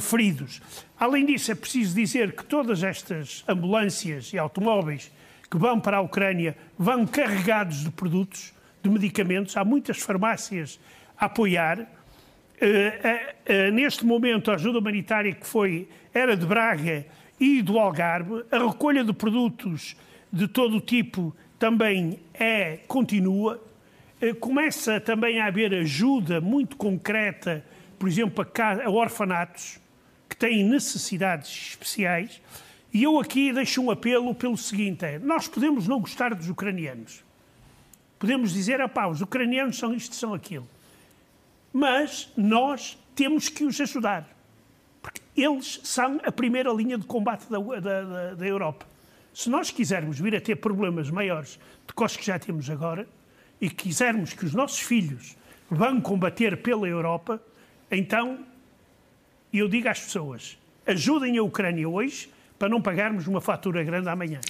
feridos. 0.00 0.60
Além 0.98 1.26
disso, 1.26 1.50
é 1.50 1.54
preciso 1.54 1.94
dizer 1.94 2.32
que 2.32 2.44
todas 2.44 2.82
estas 2.82 3.44
ambulâncias 3.48 4.32
e 4.32 4.38
automóveis 4.38 5.10
que 5.50 5.58
vão 5.58 5.80
para 5.80 5.98
a 5.98 6.00
Ucrânia 6.00 6.56
vão 6.78 7.06
carregados 7.06 7.82
de 7.82 7.90
produtos, 7.90 8.54
de 8.82 8.90
medicamentos. 8.90 9.56
Há 9.56 9.64
muitas 9.64 9.98
farmácias 9.98 10.78
a 11.18 11.26
apoiar. 11.26 11.80
Uh, 11.80 11.84
uh, 11.84 13.72
neste 13.72 14.04
momento, 14.06 14.50
a 14.50 14.54
ajuda 14.54 14.78
humanitária 14.78 15.32
que 15.32 15.46
foi 15.46 15.88
era 16.14 16.36
de 16.36 16.46
Braga 16.46 17.06
e 17.38 17.60
do 17.60 17.78
Algarve. 17.78 18.44
A 18.50 18.58
recolha 18.58 19.04
de 19.04 19.12
produtos 19.12 19.96
de 20.32 20.48
todo 20.48 20.76
o 20.76 20.80
tipo 20.80 21.34
também 21.58 22.18
é 22.34 22.78
continua. 22.88 23.62
Eh, 24.20 24.32
começa 24.32 24.98
também 25.00 25.40
a 25.40 25.46
haver 25.46 25.74
ajuda 25.74 26.40
muito 26.40 26.76
concreta, 26.76 27.64
por 27.98 28.08
exemplo, 28.08 28.46
a, 28.84 28.90
orfanatos 28.90 29.78
que 30.28 30.36
têm 30.36 30.64
necessidades 30.64 31.50
especiais. 31.70 32.40
E 32.92 33.02
eu 33.02 33.20
aqui 33.20 33.52
deixo 33.52 33.82
um 33.82 33.90
apelo 33.90 34.34
pelo 34.34 34.56
seguinte: 34.56 35.04
é, 35.04 35.18
nós 35.18 35.46
podemos 35.46 35.86
não 35.86 36.00
gostar 36.00 36.34
dos 36.34 36.48
ucranianos. 36.48 37.22
Podemos 38.18 38.54
dizer, 38.54 38.80
ah 38.80 39.08
os 39.08 39.20
ucranianos 39.20 39.78
são 39.78 39.92
isto, 39.92 40.14
são 40.14 40.32
aquilo. 40.32 40.66
Mas 41.70 42.32
nós 42.34 42.98
temos 43.14 43.50
que 43.50 43.64
os 43.64 43.78
ajudar. 43.78 44.26
Porque 45.02 45.20
eles 45.36 45.80
são 45.84 46.18
a 46.24 46.32
primeira 46.32 46.72
linha 46.72 46.96
de 46.96 47.04
combate 47.04 47.44
da, 47.50 47.58
da, 47.58 48.34
da 48.34 48.46
Europa. 48.46 48.86
Se 49.34 49.50
nós 49.50 49.70
quisermos 49.70 50.18
vir 50.18 50.34
a 50.34 50.40
ter 50.40 50.56
problemas 50.56 51.10
maiores 51.10 51.60
do 51.86 51.92
que 51.92 52.02
os 52.02 52.16
que 52.16 52.24
já 52.24 52.38
temos 52.38 52.70
agora 52.70 53.06
e 53.60 53.70
quisermos 53.70 54.32
que 54.32 54.44
os 54.44 54.54
nossos 54.54 54.80
filhos 54.80 55.36
vão 55.70 56.00
combater 56.00 56.56
pela 56.62 56.86
Europa, 56.88 57.40
então 57.90 58.40
eu 59.52 59.68
digo 59.68 59.88
às 59.88 60.00
pessoas: 60.00 60.58
ajudem 60.86 61.38
a 61.38 61.42
Ucrânia 61.42 61.88
hoje 61.88 62.30
para 62.58 62.68
não 62.68 62.80
pagarmos 62.80 63.26
uma 63.26 63.40
fatura 63.40 63.82
grande 63.82 64.08
amanhã. 64.08 64.40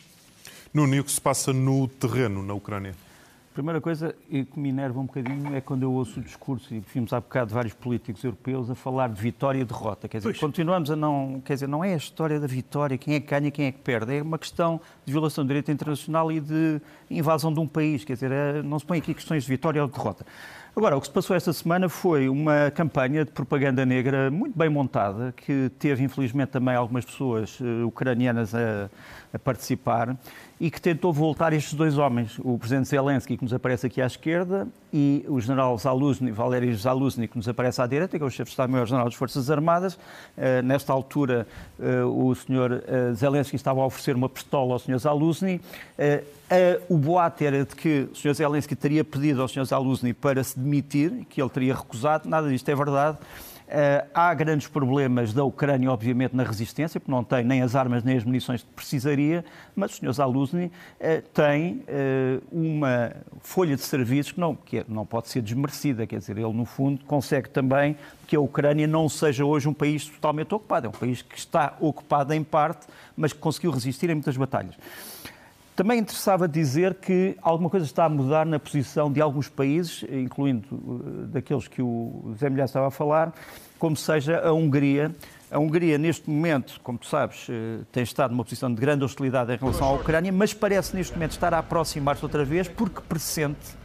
Nuno, 0.72 0.94
e 0.94 1.00
o 1.00 1.04
que 1.04 1.10
se 1.10 1.20
passa 1.20 1.52
no 1.52 1.88
terreno 1.88 2.42
na 2.42 2.54
Ucrânia? 2.54 2.94
Primeira 3.56 3.80
coisa 3.80 4.14
que 4.28 4.60
me 4.60 4.68
enerva 4.68 5.00
um 5.00 5.06
bocadinho 5.06 5.56
é 5.56 5.62
quando 5.62 5.82
eu 5.82 5.90
ouço 5.90 6.20
o 6.20 6.22
discurso, 6.22 6.75
e 6.75 6.80
vimos 6.92 7.10
há 7.14 7.20
bocado 7.20 7.54
vários 7.54 7.72
políticos 7.72 8.22
europeus 8.22 8.68
a 8.70 8.75
falar 8.75 9.08
de 9.08 9.18
vitória 9.18 9.58
e 9.58 9.64
derrota. 9.64 10.06
Quer 10.06 10.18
dizer, 10.18 10.28
pois. 10.28 10.38
continuamos 10.38 10.90
a 10.90 10.96
não. 10.96 11.40
Quer 11.42 11.54
dizer, 11.54 11.66
não 11.66 11.82
é 11.82 11.94
a 11.94 11.96
história 11.96 12.38
da 12.38 12.46
vitória, 12.46 12.98
quem 12.98 13.14
é 13.14 13.20
que 13.20 13.26
ganha, 13.26 13.50
quem 13.50 13.64
é 13.64 13.72
que 13.72 13.78
perde. 13.78 14.18
É 14.18 14.22
uma 14.22 14.38
questão 14.38 14.78
de 15.06 15.12
violação 15.12 15.42
do 15.42 15.48
direito 15.48 15.72
internacional 15.72 16.30
e 16.30 16.38
de 16.38 16.80
invasão 17.10 17.52
de 17.52 17.58
um 17.58 17.66
país. 17.66 18.04
Quer 18.04 18.12
dizer, 18.12 18.30
é, 18.30 18.62
não 18.62 18.78
se 18.78 18.84
põe 18.84 18.98
aqui 18.98 19.14
questões 19.14 19.44
de 19.44 19.48
vitória 19.48 19.80
ou 19.80 19.88
de 19.88 19.94
derrota. 19.94 20.26
Agora, 20.78 20.95
o 20.95 21.00
que 21.00 21.06
se 21.06 21.12
passou 21.12 21.35
esta 21.35 21.54
semana 21.54 21.88
foi 21.88 22.28
uma 22.28 22.71
campanha 22.71 23.25
de 23.25 23.30
propaganda 23.30 23.87
negra 23.87 24.30
muito 24.30 24.59
bem 24.59 24.68
montada, 24.68 25.33
que 25.35 25.71
teve, 25.78 26.04
infelizmente, 26.04 26.50
também 26.50 26.75
algumas 26.75 27.02
pessoas 27.02 27.59
uh, 27.61 27.87
ucranianas 27.87 28.54
a, 28.54 28.90
a, 29.33 29.38
participar 29.38 30.14
e 30.61 30.71
que 30.71 30.78
tentou 30.78 31.14
voltar 31.14 31.54
estes 31.54 31.73
dois 31.73 31.97
homens, 31.97 32.38
o 32.40 32.59
presidente 32.59 32.90
Zelensky, 32.90 33.38
que 33.38 33.42
nos 33.42 33.54
aparece 33.54 33.87
aqui 33.87 34.02
à 34.02 34.06
esquerda, 34.06 34.68
e 34.92 35.25
o 35.28 35.40
general 35.40 35.78
Zaluzny, 35.78 36.30
Valery 36.30 36.75
Zaluzny, 36.75 37.26
que 37.26 37.38
nos 37.38 37.49
aparece 37.49 37.80
à 37.80 37.87
direita, 37.87 38.18
que 38.18 38.23
é 38.23 38.26
o 38.26 38.30
chefe 38.30 38.45
de 38.45 38.50
Estado-Maior-General 38.50 39.06
das 39.06 39.14
Forças 39.14 39.50
Armadas. 39.50 39.95
Uh, 39.95 40.62
nesta 40.62 40.92
altura, 40.92 41.47
uh, 41.78 42.06
o 42.06 42.35
senhor 42.35 42.85
Zelensky 43.14 43.56
estava 43.56 43.80
a 43.80 43.87
oferecer 43.87 44.14
uma 44.14 44.28
pistola 44.28 44.75
ao 44.75 44.78
senhor 44.78 44.99
Zaluzny. 44.99 45.59
Uh, 46.46 46.94
o 46.94 46.96
boato 46.96 47.42
era 47.42 47.64
de 47.64 47.74
que 47.74 48.08
o 48.12 48.14
Sr. 48.14 48.34
Zelensky 48.34 48.76
teria 48.76 49.02
pedido 49.02 49.42
ao 49.42 49.48
Sr. 49.48 49.64
Zaluzny 49.64 50.14
para 50.14 50.44
se 50.44 50.56
demitir, 50.56 51.26
que 51.28 51.42
ele 51.42 51.50
teria 51.50 51.74
recusado. 51.74 52.28
Nada 52.28 52.48
disto 52.48 52.68
é 52.68 52.74
verdade. 52.74 53.18
Uh, 53.66 54.06
há 54.14 54.32
grandes 54.32 54.68
problemas 54.68 55.32
da 55.32 55.42
Ucrânia, 55.42 55.90
obviamente, 55.90 56.36
na 56.36 56.44
resistência, 56.44 57.00
porque 57.00 57.10
não 57.10 57.24
tem 57.24 57.42
nem 57.42 57.62
as 57.62 57.74
armas 57.74 58.04
nem 58.04 58.16
as 58.16 58.22
munições 58.22 58.62
que 58.62 58.68
precisaria, 58.70 59.44
mas 59.74 59.90
o 59.90 59.94
Sr. 59.96 60.12
Zaluzny 60.12 60.66
uh, 60.66 60.70
tem 61.34 61.82
uh, 61.88 62.42
uma 62.52 63.10
folha 63.40 63.74
de 63.74 63.82
serviços 63.82 64.30
que 64.30 64.38
não, 64.38 64.54
que 64.54 64.84
não 64.86 65.04
pode 65.04 65.28
ser 65.28 65.42
desmerecida. 65.42 66.06
Quer 66.06 66.20
dizer, 66.20 66.38
ele, 66.38 66.52
no 66.52 66.64
fundo, 66.64 67.04
consegue 67.06 67.50
também 67.50 67.96
que 68.28 68.36
a 68.36 68.40
Ucrânia 68.40 68.86
não 68.86 69.08
seja 69.08 69.44
hoje 69.44 69.68
um 69.68 69.74
país 69.74 70.06
totalmente 70.06 70.54
ocupado. 70.54 70.86
É 70.86 70.88
um 70.88 70.92
país 70.92 71.22
que 71.22 71.36
está 71.36 71.74
ocupado 71.80 72.32
em 72.32 72.44
parte, 72.44 72.86
mas 73.16 73.32
que 73.32 73.40
conseguiu 73.40 73.72
resistir 73.72 74.08
em 74.10 74.14
muitas 74.14 74.36
batalhas. 74.36 74.76
Também 75.76 75.99
interessava 75.99 76.49
dizer 76.49 76.95
que 76.95 77.37
alguma 77.42 77.68
coisa 77.68 77.85
está 77.85 78.06
a 78.06 78.09
mudar 78.09 78.47
na 78.47 78.59
posição 78.59 79.12
de 79.12 79.21
alguns 79.21 79.47
países, 79.47 80.02
incluindo 80.11 80.66
uh, 80.73 81.26
daqueles 81.26 81.68
que 81.68 81.83
o 81.83 82.35
Zé 82.38 82.49
Milhar 82.49 82.64
estava 82.64 82.87
a 82.87 82.90
falar, 82.90 83.35
como 83.78 83.95
seja 83.95 84.40
a 84.40 84.54
Hungria. 84.54 85.14
A 85.50 85.59
Hungria, 85.59 85.99
neste 85.99 86.30
momento, 86.30 86.80
como 86.83 86.97
tu 86.97 87.06
sabes, 87.06 87.47
uh, 87.50 87.85
tem 87.92 88.02
estado 88.02 88.30
numa 88.30 88.42
posição 88.42 88.73
de 88.73 88.80
grande 88.80 89.04
hostilidade 89.04 89.52
em 89.52 89.56
relação 89.59 89.88
à 89.88 89.92
Ucrânia, 89.92 90.33
mas 90.33 90.54
parece 90.54 90.97
neste 90.97 91.12
momento 91.12 91.33
estar 91.33 91.52
a 91.52 91.59
aproximar-se 91.59 92.25
outra 92.25 92.42
vez 92.42 92.68
porque 92.68 93.02
pressente 93.06 93.76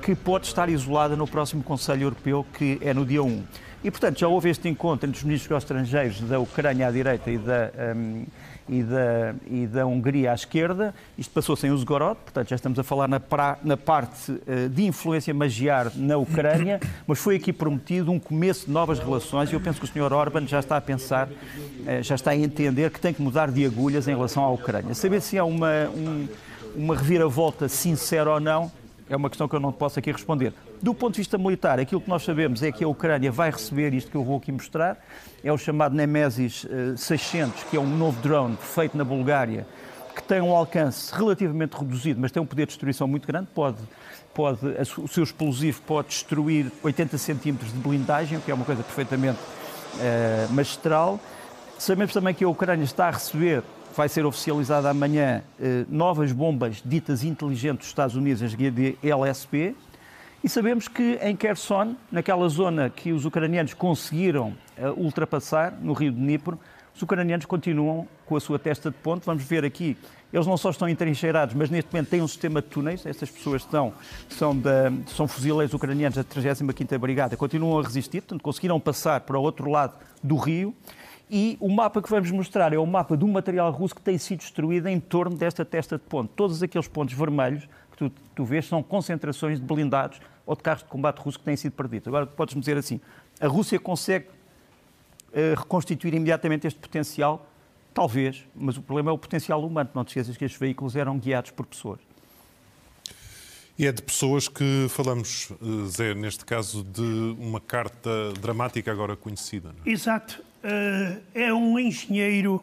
que 0.00 0.14
pode 0.14 0.46
estar 0.46 0.70
isolada 0.70 1.14
no 1.16 1.26
próximo 1.26 1.62
Conselho 1.62 2.04
Europeu, 2.04 2.46
que 2.54 2.78
é 2.80 2.94
no 2.94 3.04
dia 3.04 3.22
1. 3.22 3.44
E, 3.82 3.90
portanto, 3.90 4.18
já 4.18 4.28
houve 4.28 4.50
este 4.50 4.68
encontro 4.68 5.08
entre 5.08 5.18
os 5.18 5.24
ministros 5.24 5.56
estrangeiros 5.56 6.20
da 6.20 6.38
Ucrânia 6.38 6.88
à 6.88 6.90
direita 6.90 7.30
e 7.30 7.38
da, 7.38 7.70
um, 7.96 8.26
e 8.68 8.82
da, 8.82 9.34
e 9.50 9.66
da 9.66 9.86
Hungria 9.86 10.32
à 10.32 10.34
esquerda. 10.34 10.94
Isto 11.16 11.32
passou-se 11.32 11.66
em 11.66 11.70
Uzgorod, 11.70 12.16
portanto 12.22 12.50
já 12.50 12.56
estamos 12.56 12.78
a 12.78 12.82
falar 12.82 13.08
na, 13.08 13.18
pra, 13.18 13.58
na 13.64 13.78
parte 13.78 14.32
uh, 14.32 14.68
de 14.68 14.84
influência 14.84 15.32
magiar 15.32 15.90
na 15.96 16.18
Ucrânia, 16.18 16.78
mas 17.06 17.18
foi 17.18 17.36
aqui 17.36 17.54
prometido 17.54 18.12
um 18.12 18.18
começo 18.18 18.66
de 18.66 18.72
novas 18.72 18.98
relações 18.98 19.50
e 19.50 19.54
eu 19.54 19.60
penso 19.60 19.80
que 19.80 19.86
o 19.86 19.88
Sr. 19.88 20.12
Orban 20.12 20.46
já 20.46 20.60
está 20.60 20.76
a 20.76 20.80
pensar, 20.80 21.26
uh, 21.28 22.02
já 22.02 22.14
está 22.14 22.32
a 22.32 22.36
entender 22.36 22.90
que 22.90 23.00
tem 23.00 23.14
que 23.14 23.22
mudar 23.22 23.50
de 23.50 23.64
agulhas 23.64 24.06
em 24.06 24.14
relação 24.14 24.44
à 24.44 24.50
Ucrânia. 24.50 24.94
Saber 24.94 25.22
se 25.22 25.38
há 25.38 25.44
uma, 25.44 25.88
um, 25.88 26.28
uma 26.76 26.94
reviravolta 26.94 27.66
sincera 27.66 28.30
ou 28.30 28.40
não 28.40 28.70
é 29.10 29.16
uma 29.16 29.28
questão 29.28 29.48
que 29.48 29.56
eu 29.56 29.60
não 29.60 29.72
posso 29.72 29.98
aqui 29.98 30.12
responder. 30.12 30.54
Do 30.80 30.94
ponto 30.94 31.14
de 31.14 31.20
vista 31.20 31.36
militar, 31.36 31.80
aquilo 31.80 32.00
que 32.00 32.08
nós 32.08 32.22
sabemos 32.22 32.62
é 32.62 32.70
que 32.70 32.84
a 32.84 32.88
Ucrânia 32.88 33.30
vai 33.32 33.50
receber 33.50 33.92
isto 33.92 34.08
que 34.08 34.16
eu 34.16 34.22
vou 34.22 34.38
aqui 34.38 34.52
mostrar, 34.52 34.96
é 35.42 35.52
o 35.52 35.58
chamado 35.58 35.96
Nemesis 35.96 36.64
600, 36.96 37.60
eh, 37.60 37.64
que 37.68 37.76
é 37.76 37.80
um 37.80 37.86
novo 37.86 38.22
drone 38.22 38.56
feito 38.56 38.96
na 38.96 39.04
Bulgária, 39.04 39.66
que 40.14 40.22
tem 40.22 40.40
um 40.40 40.54
alcance 40.54 41.12
relativamente 41.12 41.76
reduzido, 41.76 42.20
mas 42.20 42.30
tem 42.30 42.40
um 42.40 42.46
poder 42.46 42.62
de 42.62 42.68
destruição 42.68 43.08
muito 43.08 43.26
grande, 43.26 43.48
pode, 43.52 43.78
pode, 44.32 44.60
o 44.96 45.08
seu 45.08 45.24
explosivo 45.24 45.82
pode 45.82 46.08
destruir 46.08 46.70
80 46.80 47.18
centímetros 47.18 47.72
de 47.72 47.78
blindagem, 47.78 48.38
o 48.38 48.40
que 48.40 48.50
é 48.52 48.54
uma 48.54 48.64
coisa 48.64 48.84
perfeitamente 48.84 49.40
uh, 49.40 50.52
magistral. 50.52 51.18
Sabemos 51.78 52.12
também 52.12 52.32
que 52.32 52.44
a 52.44 52.48
Ucrânia 52.48 52.84
está 52.84 53.08
a 53.08 53.10
receber 53.10 53.64
vai 54.00 54.08
ser 54.08 54.24
oficializada 54.24 54.88
amanhã 54.88 55.42
eh, 55.60 55.84
novas 55.86 56.32
bombas 56.32 56.82
ditas 56.82 57.22
inteligentes 57.22 57.80
dos 57.80 57.88
Estados 57.88 58.16
Unidos, 58.16 58.42
as 58.42 58.56
de 58.56 58.96
LSP, 59.02 59.76
e 60.42 60.48
sabemos 60.48 60.88
que 60.88 61.18
em 61.20 61.36
Kherson, 61.36 61.94
naquela 62.10 62.48
zona 62.48 62.88
que 62.88 63.12
os 63.12 63.26
ucranianos 63.26 63.74
conseguiram 63.74 64.54
eh, 64.74 64.88
ultrapassar, 64.88 65.74
no 65.82 65.92
rio 65.92 66.10
de 66.10 66.18
Dnipro, 66.18 66.58
os 66.94 67.02
ucranianos 67.02 67.44
continuam 67.44 68.08
com 68.24 68.36
a 68.36 68.40
sua 68.40 68.58
testa 68.58 68.90
de 68.90 68.96
ponto. 68.96 69.26
Vamos 69.26 69.44
ver 69.44 69.66
aqui, 69.66 69.98
eles 70.32 70.46
não 70.46 70.56
só 70.56 70.70
estão 70.70 70.88
entrincheirados, 70.88 71.54
mas 71.54 71.68
neste 71.68 71.92
momento 71.92 72.08
têm 72.08 72.22
um 72.22 72.28
sistema 72.28 72.62
de 72.62 72.68
túneis. 72.68 73.04
Estas 73.04 73.30
pessoas 73.30 73.60
estão, 73.60 73.92
são, 74.30 74.56
são 75.14 75.28
fuzileiros 75.28 75.74
ucranianos 75.74 76.16
da 76.16 76.24
35ª 76.24 76.96
Brigada, 76.96 77.36
continuam 77.36 77.78
a 77.78 77.82
resistir, 77.82 78.22
portanto 78.22 78.40
conseguiram 78.40 78.80
passar 78.80 79.20
para 79.20 79.38
o 79.38 79.42
outro 79.42 79.70
lado 79.70 79.92
do 80.22 80.36
rio. 80.36 80.74
E 81.32 81.56
o 81.60 81.68
mapa 81.68 82.02
que 82.02 82.10
vamos 82.10 82.28
mostrar 82.32 82.72
é 82.72 82.78
o 82.78 82.84
mapa 82.84 83.16
do 83.16 83.28
material 83.28 83.70
russo 83.70 83.94
que 83.94 84.00
tem 84.02 84.18
sido 84.18 84.40
destruído 84.40 84.88
em 84.88 84.98
torno 84.98 85.36
desta 85.36 85.64
testa 85.64 85.96
de 85.96 86.02
ponto. 86.02 86.32
Todos 86.34 86.60
aqueles 86.60 86.88
pontos 86.88 87.14
vermelhos 87.14 87.68
que 87.92 87.98
tu, 87.98 88.12
tu 88.34 88.44
vês 88.44 88.66
são 88.66 88.82
concentrações 88.82 89.60
de 89.60 89.64
blindados 89.64 90.20
ou 90.44 90.56
de 90.56 90.62
carros 90.62 90.82
de 90.82 90.88
combate 90.88 91.18
russo 91.18 91.38
que 91.38 91.44
têm 91.44 91.56
sido 91.56 91.72
perdidos. 91.72 92.08
Agora, 92.08 92.26
podes-me 92.26 92.60
dizer 92.60 92.76
assim, 92.76 93.00
a 93.40 93.46
Rússia 93.46 93.78
consegue 93.78 94.26
uh, 94.26 95.56
reconstituir 95.56 96.14
imediatamente 96.14 96.66
este 96.66 96.80
potencial? 96.80 97.46
Talvez, 97.94 98.44
mas 98.52 98.76
o 98.76 98.82
problema 98.82 99.12
é 99.12 99.14
o 99.14 99.18
potencial 99.18 99.64
humano. 99.64 99.88
Não 99.94 100.04
te 100.04 100.08
esqueças 100.08 100.36
que 100.36 100.44
estes 100.44 100.58
veículos 100.58 100.96
eram 100.96 101.16
guiados 101.16 101.52
por 101.52 101.64
pessoas. 101.64 102.00
E 103.78 103.86
é 103.86 103.92
de 103.92 104.02
pessoas 104.02 104.48
que 104.48 104.86
falamos, 104.90 105.50
eh, 105.52 105.88
Zé, 105.88 106.14
neste 106.14 106.44
caso, 106.44 106.82
de 106.82 107.36
uma 107.38 107.60
carta 107.60 108.32
dramática 108.40 108.90
agora 108.90 109.16
conhecida. 109.16 109.72
Não 109.72 109.84
é? 109.86 109.90
Exato. 109.90 110.49
Uh, 110.62 111.22
é 111.34 111.52
um 111.54 111.78
engenheiro 111.78 112.62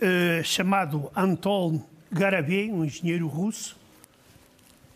uh, 0.00 0.42
chamado 0.42 1.10
Anton 1.14 1.84
Garavei, 2.10 2.70
um 2.70 2.84
engenheiro 2.84 3.26
russo, 3.26 3.78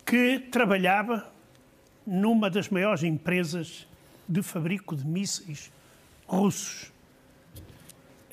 que 0.03 0.39
trabalhava 0.51 1.31
numa 2.05 2.49
das 2.49 2.69
maiores 2.69 3.03
empresas 3.03 3.87
de 4.27 4.41
fabrico 4.41 4.95
de 4.95 5.05
mísseis 5.05 5.71
russos. 6.25 6.91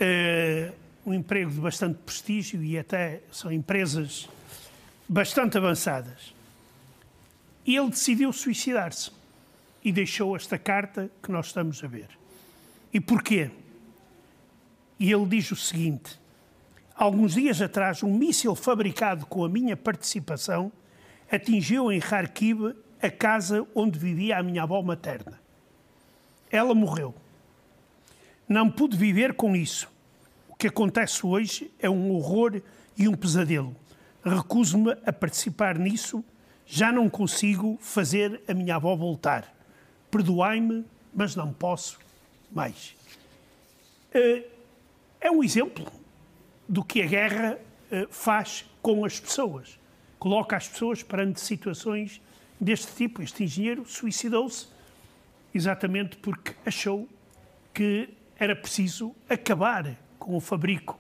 É 0.01 0.73
um 1.05 1.13
emprego 1.13 1.51
de 1.51 1.61
bastante 1.61 1.99
prestígio 1.99 2.65
e 2.65 2.79
até 2.79 3.21
são 3.31 3.53
empresas 3.53 4.29
bastante 5.07 5.59
avançadas. 5.59 6.35
E 7.67 7.77
ele 7.77 7.91
decidiu 7.91 8.33
suicidar-se 8.33 9.11
e 9.85 9.93
deixou 9.93 10.35
esta 10.35 10.59
carta 10.59 11.11
que 11.23 11.31
nós 11.31 11.47
estamos 11.47 11.85
a 11.85 11.87
ver. 11.87 12.09
E 12.93 13.01
porquê? 13.01 13.51
E 14.99 15.13
ele 15.13 15.27
diz 15.27 15.51
o 15.51 15.57
seguinte: 15.57 16.19
Alguns 16.95 17.35
dias 17.35 17.61
atrás, 17.61 18.03
um 18.03 18.13
míssil 18.13 18.55
fabricado 18.55 19.27
com 19.27 19.45
a 19.45 19.49
minha 19.49 19.77
participação 19.77 20.71
atingiu 21.31 21.91
em 21.91 21.99
Kharkiv 21.99 22.75
a 23.03 23.11
casa 23.11 23.67
onde 23.75 23.99
vivia 23.99 24.39
a 24.39 24.43
minha 24.43 24.63
avó 24.63 24.81
materna. 24.81 25.41
Ela 26.51 26.75
morreu. 26.75 27.15
Não 28.49 28.71
pude 28.71 28.97
viver 28.97 29.35
com 29.35 29.57
isso. 29.57 29.91
O 30.49 30.55
que 30.55 30.69
acontece 30.69 31.27
hoje 31.27 31.71
é 31.81 31.91
um 31.91 32.13
horror 32.13 32.63
e 32.97 33.09
um 33.09 33.15
pesadelo. 33.15 33.75
Recuso-me 34.25 34.93
a 35.05 35.13
participar 35.13 35.79
nisso. 35.79 36.25
Já 36.65 36.93
não 36.93 37.11
consigo 37.11 37.77
fazer 37.81 38.41
a 38.47 38.55
minha 38.55 38.77
avó 38.77 38.95
voltar. 38.95 39.53
Perdoai-me, 40.11 40.85
mas 41.13 41.35
não 41.35 41.53
posso 41.53 41.99
mais. 42.53 42.95
Eh, 44.13 44.45
é 45.25 45.31
um 45.31 45.43
exemplo 45.43 45.91
do 46.69 46.85
que 46.85 47.01
a 47.01 47.07
guerra 47.07 47.59
eh, 47.91 48.07
faz 48.11 48.67
com 48.83 49.07
as 49.07 49.19
pessoas. 49.19 49.81
Coloca 50.19 50.55
as 50.55 50.69
pessoas 50.69 51.03
perante 51.03 51.41
situações 51.41 52.21
deste 52.61 52.95
tipo. 52.95 53.23
Este 53.23 53.43
engenheiro 53.43 53.87
suicidou-se 53.87 54.67
exatamente 55.55 56.19
porque 56.19 56.55
achou 56.67 57.09
que 57.73 58.11
era 58.39 58.55
preciso 58.55 59.17
acabar 59.27 59.97
com 60.19 60.37
o 60.37 60.41
fabrico 60.41 60.99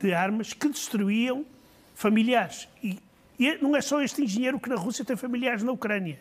de 0.00 0.12
armas 0.12 0.52
que 0.52 0.68
destruíam 0.68 1.46
familiares. 1.94 2.68
E, 2.82 2.98
e 3.38 3.56
não 3.58 3.76
é 3.76 3.80
só 3.80 4.02
este 4.02 4.22
engenheiro 4.22 4.58
que 4.58 4.68
na 4.68 4.74
Rússia 4.74 5.04
tem 5.04 5.14
familiares 5.14 5.62
na 5.62 5.70
Ucrânia. 5.70 6.20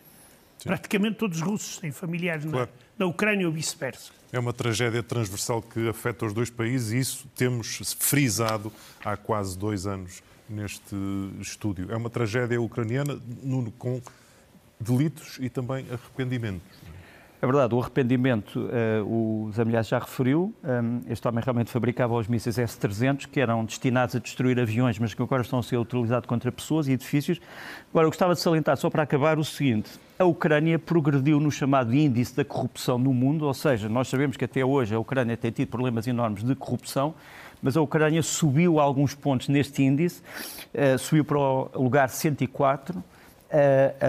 Sim. 0.63 0.69
Praticamente 0.69 1.17
todos 1.17 1.39
os 1.39 1.43
russos 1.43 1.77
têm 1.77 1.91
familiares 1.91 2.45
claro. 2.45 2.69
na, 2.97 3.05
na 3.05 3.11
Ucrânia 3.11 3.45
ou 3.45 3.51
vice-versa. 3.51 4.13
É 4.31 4.39
uma 4.39 4.53
tragédia 4.53 5.03
transversal 5.03 5.61
que 5.61 5.89
afeta 5.89 6.25
os 6.25 6.33
dois 6.33 6.49
países 6.49 6.93
e 6.93 6.99
isso 6.99 7.27
temos 7.35 7.93
frisado 7.99 8.71
há 9.03 9.17
quase 9.17 9.57
dois 9.57 9.85
anos 9.85 10.23
neste 10.49 10.95
estúdio. 11.41 11.91
É 11.91 11.97
uma 11.97 12.09
tragédia 12.09 12.61
ucraniana 12.61 13.19
com 13.77 14.01
delitos 14.79 15.37
e 15.41 15.49
também 15.49 15.85
arrependimentos. 15.91 16.65
É 17.43 17.45
verdade, 17.45 17.75
o 17.75 17.81
arrependimento, 17.81 18.57
uh, 18.57 19.03
o 19.05 19.51
Zamilhaz 19.51 19.89
já 19.89 19.99
referiu, 19.99 20.55
um, 20.63 21.01
este 21.09 21.27
homem 21.27 21.43
realmente 21.43 21.69
fabricava 21.69 22.13
os 22.13 22.25
mísseis 22.25 22.57
S-300, 22.57 23.27
que 23.27 23.37
eram 23.37 23.65
destinados 23.65 24.15
a 24.15 24.19
destruir 24.19 24.57
aviões, 24.57 24.97
mas 24.97 25.13
que 25.13 25.21
agora 25.21 25.41
estão 25.41 25.59
a 25.59 25.63
ser 25.63 25.75
utilizados 25.75 26.25
contra 26.25 26.49
pessoas 26.53 26.87
e 26.87 26.93
edifícios. 26.93 27.41
Agora, 27.89 28.05
eu 28.05 28.09
gostava 28.11 28.33
de 28.33 28.39
salientar, 28.39 28.77
só 28.77 28.89
para 28.89 29.03
acabar, 29.03 29.37
o 29.37 29.43
seguinte, 29.43 29.91
a 30.17 30.23
Ucrânia 30.23 30.79
progrediu 30.79 31.37
no 31.41 31.51
chamado 31.51 31.93
índice 31.93 32.33
da 32.33 32.45
corrupção 32.45 32.97
no 32.97 33.13
mundo, 33.13 33.45
ou 33.45 33.53
seja, 33.53 33.89
nós 33.89 34.07
sabemos 34.07 34.37
que 34.37 34.45
até 34.45 34.63
hoje 34.63 34.95
a 34.95 34.99
Ucrânia 34.99 35.35
tem 35.35 35.51
tido 35.51 35.67
problemas 35.67 36.07
enormes 36.07 36.45
de 36.45 36.55
corrupção, 36.55 37.13
mas 37.61 37.75
a 37.75 37.81
Ucrânia 37.81 38.23
subiu 38.23 38.79
alguns 38.79 39.13
pontos 39.13 39.49
neste 39.49 39.83
índice, 39.83 40.21
uh, 40.73 40.97
subiu 40.97 41.25
para 41.25 41.37
o 41.37 41.69
lugar 41.75 42.07
104, 42.07 42.97
uh, 42.99 43.03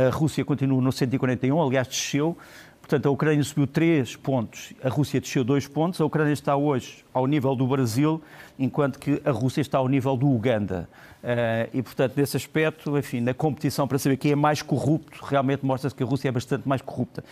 a 0.07 0.11
Rússia 0.11 0.45
continua 0.45 0.81
no 0.81 0.93
141, 0.93 1.61
aliás, 1.61 1.89
desceu, 1.89 2.39
Portanto, 2.85 3.07
a 3.07 3.11
Ucrânia 3.11 3.43
subiu 3.43 3.67
3 3.67 4.17
pontos, 4.17 4.75
a 4.83 4.91
Rússia 4.91 5.19
desceu 5.19 5.43
2 5.43 5.67
pontos. 5.69 5.99
A 6.03 6.05
Ucrânia 6.05 6.35
está 6.35 6.55
hoje 6.55 7.03
ao 7.15 7.27
nível 7.27 7.57
do 7.57 7.67
Brasil, 7.67 8.21
enquanto 8.59 8.99
que 8.99 9.23
a 9.25 9.31
Rússia 9.31 9.63
está 9.63 9.79
ao 9.79 9.89
nível 9.89 10.15
do 10.19 10.29
Uganda. 10.29 10.87
Uh, 11.23 11.71
e, 11.73 11.83
portanto, 11.83 12.13
nesse 12.15 12.37
aspecto, 12.37 12.99
enfim, 12.99 13.23
na 13.23 13.33
competição 13.33 13.89
para 13.89 13.99
saber 13.99 14.19
quem 14.19 14.33
é 14.33 14.37
mais 14.37 14.61
corrupto, 14.61 15.25
realmente 15.25 15.65
mostra-se 15.65 15.97
que 15.97 16.03
a 16.03 16.07
Rússia 16.07 16.29
é 16.29 16.33
bastante 16.33 16.69
mais 16.69 16.83
corrupta. 16.83 17.25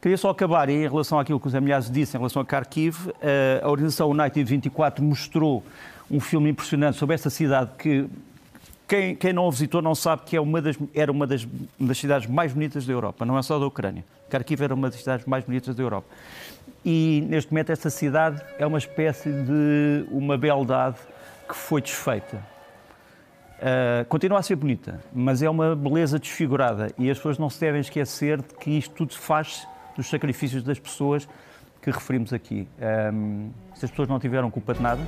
Queria 0.00 0.16
só 0.16 0.30
acabar 0.30 0.68
em 0.68 0.82
relação 0.82 1.18
àquilo 1.18 1.40
que 1.40 1.48
os 1.48 1.52
Zé 1.52 1.60
disse 1.90 2.16
em 2.16 2.20
relação 2.20 2.40
a 2.40 2.44
Kharkiv. 2.44 3.08
Uh, 3.08 3.12
a 3.60 3.68
organização 3.68 4.08
United 4.08 4.44
24 4.44 5.04
mostrou 5.04 5.64
um 6.08 6.20
filme 6.20 6.48
impressionante 6.48 6.96
sobre 6.96 7.16
esta 7.16 7.28
cidade 7.28 7.72
que 7.76 8.06
quem, 8.92 9.16
quem, 9.16 9.32
não 9.32 9.46
o 9.46 9.50
visitou 9.50 9.80
não 9.80 9.94
sabe 9.94 10.20
que 10.26 10.36
é 10.36 10.40
uma 10.40 10.60
das, 10.60 10.76
era 10.94 11.10
uma 11.10 11.26
das, 11.26 11.48
uma 11.80 11.88
das, 11.88 11.96
cidades 11.96 12.28
mais 12.28 12.52
bonitas 12.52 12.84
da 12.84 12.92
Europa, 12.92 13.24
não 13.24 13.38
é 13.38 13.42
só 13.42 13.58
da 13.58 13.64
Ucrânia. 13.64 14.04
Kharkiv 14.28 14.62
era 14.62 14.74
uma 14.74 14.90
das 14.90 15.00
cidades 15.00 15.24
mais 15.24 15.42
bonitas 15.44 15.74
da 15.74 15.82
Europa. 15.82 16.06
E 16.84 17.24
neste 17.26 17.50
momento 17.50 17.72
esta 17.72 17.88
cidade 17.88 18.42
é 18.58 18.66
uma 18.66 18.76
espécie 18.76 19.32
de 19.32 20.04
uma 20.10 20.36
beldade 20.36 20.98
que 21.48 21.56
foi 21.56 21.80
desfeita. 21.80 22.36
Uh, 22.36 24.04
continua 24.10 24.40
a 24.40 24.42
ser 24.42 24.56
bonita, 24.56 25.00
mas 25.10 25.42
é 25.42 25.48
uma 25.48 25.74
beleza 25.74 26.18
desfigurada 26.18 26.92
e 26.98 27.10
as 27.10 27.16
pessoas 27.16 27.38
não 27.38 27.48
se 27.48 27.58
devem 27.60 27.80
esquecer 27.80 28.42
de 28.42 28.54
que 28.60 28.72
isto 28.72 28.94
tudo 28.94 29.14
faz 29.14 29.66
dos 29.96 30.06
sacrifícios 30.10 30.62
das 30.62 30.78
pessoas 30.78 31.26
que 31.80 31.90
referimos 31.90 32.30
aqui. 32.34 32.68
Um, 32.78 33.48
ah, 33.72 33.74
se 33.74 33.86
as 33.86 33.90
pessoas 33.90 34.08
não 34.08 34.20
tiveram 34.20 34.50
culpa 34.50 34.74
de 34.74 34.82
nada, 34.82 35.00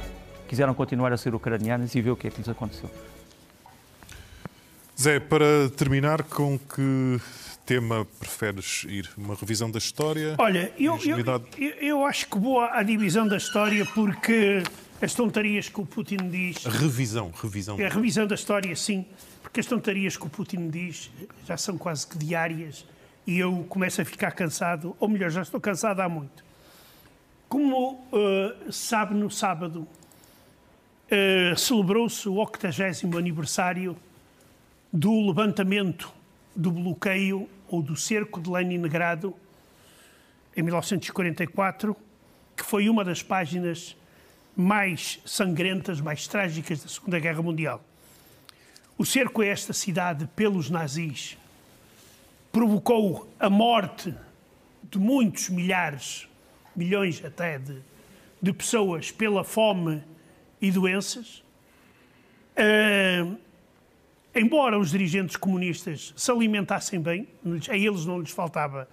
quiseram 0.49 0.73
continuar 0.73 1.13
a 1.13 1.19
ser 1.19 1.35
ucranianas 1.35 1.95
e 1.95 2.01
ver 2.01 2.13
o 2.13 2.17
que 2.17 2.29
é 2.29 2.31
que 2.31 2.39
lhes 2.39 2.49
aconteceu. 2.49 2.89
Zé, 5.01 5.19
para 5.19 5.69
terminar, 5.77 6.23
com 6.23 6.57
que 6.57 7.21
tema 7.67 8.07
preferes 8.21 8.85
ir? 8.89 9.11
Uma 9.19 9.35
revisão 9.35 9.69
da 9.69 9.79
história? 9.79 10.37
Olha, 10.39 10.73
eu, 10.79 10.97
eu, 11.05 11.77
eu, 11.81 12.07
acho 12.07 12.29
que 12.29 12.39
vou 12.39 12.61
à 12.61 12.81
divisão 12.85 13.27
da 13.27 13.37
história 13.37 13.85
porque 13.87 14.63
as 15.03 15.13
tontarias 15.13 15.69
que 15.69 15.81
o 15.81 15.85
Putin 15.85 16.29
diz. 16.31 16.65
A 16.65 16.71
revisão, 16.71 17.33
revisão. 17.43 17.79
É 17.81 17.87
a 17.87 17.89
revisão 17.89 18.25
da 18.25 18.37
história, 18.37 18.75
sim, 18.77 19.05
porque 19.43 19.59
as 19.59 19.67
tontarias 19.67 20.17
que 20.17 20.27
o 20.27 20.31
Putin 20.31 20.71
diz 20.71 21.11
já 21.45 21.57
são 21.57 21.77
quase 21.77 22.07
que 22.07 22.17
diárias 22.17 22.87
e 23.27 23.37
eu 23.39 23.67
começo 23.69 24.01
a 24.01 24.05
ficar 24.05 24.31
cansado, 24.31 24.95
ou 25.01 25.09
melhor, 25.09 25.29
já 25.29 25.43
estou 25.43 25.61
cansado 25.61 26.01
há 26.01 26.09
muito. 26.09 26.45
Como 27.49 27.95
uh, 28.13 28.73
sabe, 28.73 29.13
no 29.13 29.29
sábado 29.29 29.89
uh, 31.11 31.59
celebrou-se 31.59 32.29
o 32.29 32.35
80 32.35 33.19
aniversário 33.19 33.97
do 34.97 35.27
levantamento 35.27 36.15
do 36.55 36.71
bloqueio 36.71 37.49
ou 37.67 37.83
do 37.83 37.97
cerco 37.97 38.41
de 38.41 38.49
Leningrado 38.49 39.35
em 40.57 40.63
1944, 40.63 41.97
que 42.57 42.63
foi 42.63 42.89
uma 42.89 43.05
das 43.05 43.21
páginas 43.21 43.97
mais 44.57 45.21
sangrentas, 45.27 46.01
mais 46.01 46.29
trágicas 46.29 46.81
da 46.81 46.89
Segunda 46.89 47.19
Guerra 47.19 47.43
Mundial. 47.43 47.83
O 48.97 49.05
cerco 49.05 49.43
a 49.43 49.47
esta 49.47 49.73
cidade 49.73 50.29
pelos 50.37 50.71
nazis 50.71 51.37
provocou 52.53 53.29
a 53.41 53.51
morte 53.51 54.15
de 54.85 54.97
muitos 54.97 55.49
milhares, 55.49 56.29
milhões 56.77 57.21
até 57.25 57.59
de, 57.59 57.81
de 58.41 58.53
pessoas 58.53 59.11
pela 59.11 59.43
fome 59.43 60.05
e 60.61 60.71
doenças. 60.71 61.43
Uh, 62.57 63.37
embora 64.35 64.79
os 64.79 64.91
dirigentes 64.91 65.37
comunistas 65.37 66.13
se 66.17 66.31
alimentassem 66.31 67.01
bem, 67.01 67.29
a 67.69 67.77
eles 67.77 68.05
não 68.05 68.21
lhes 68.21 68.31
faltava 68.31 68.89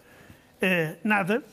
uh, 0.58 0.98
nada, 1.04 1.44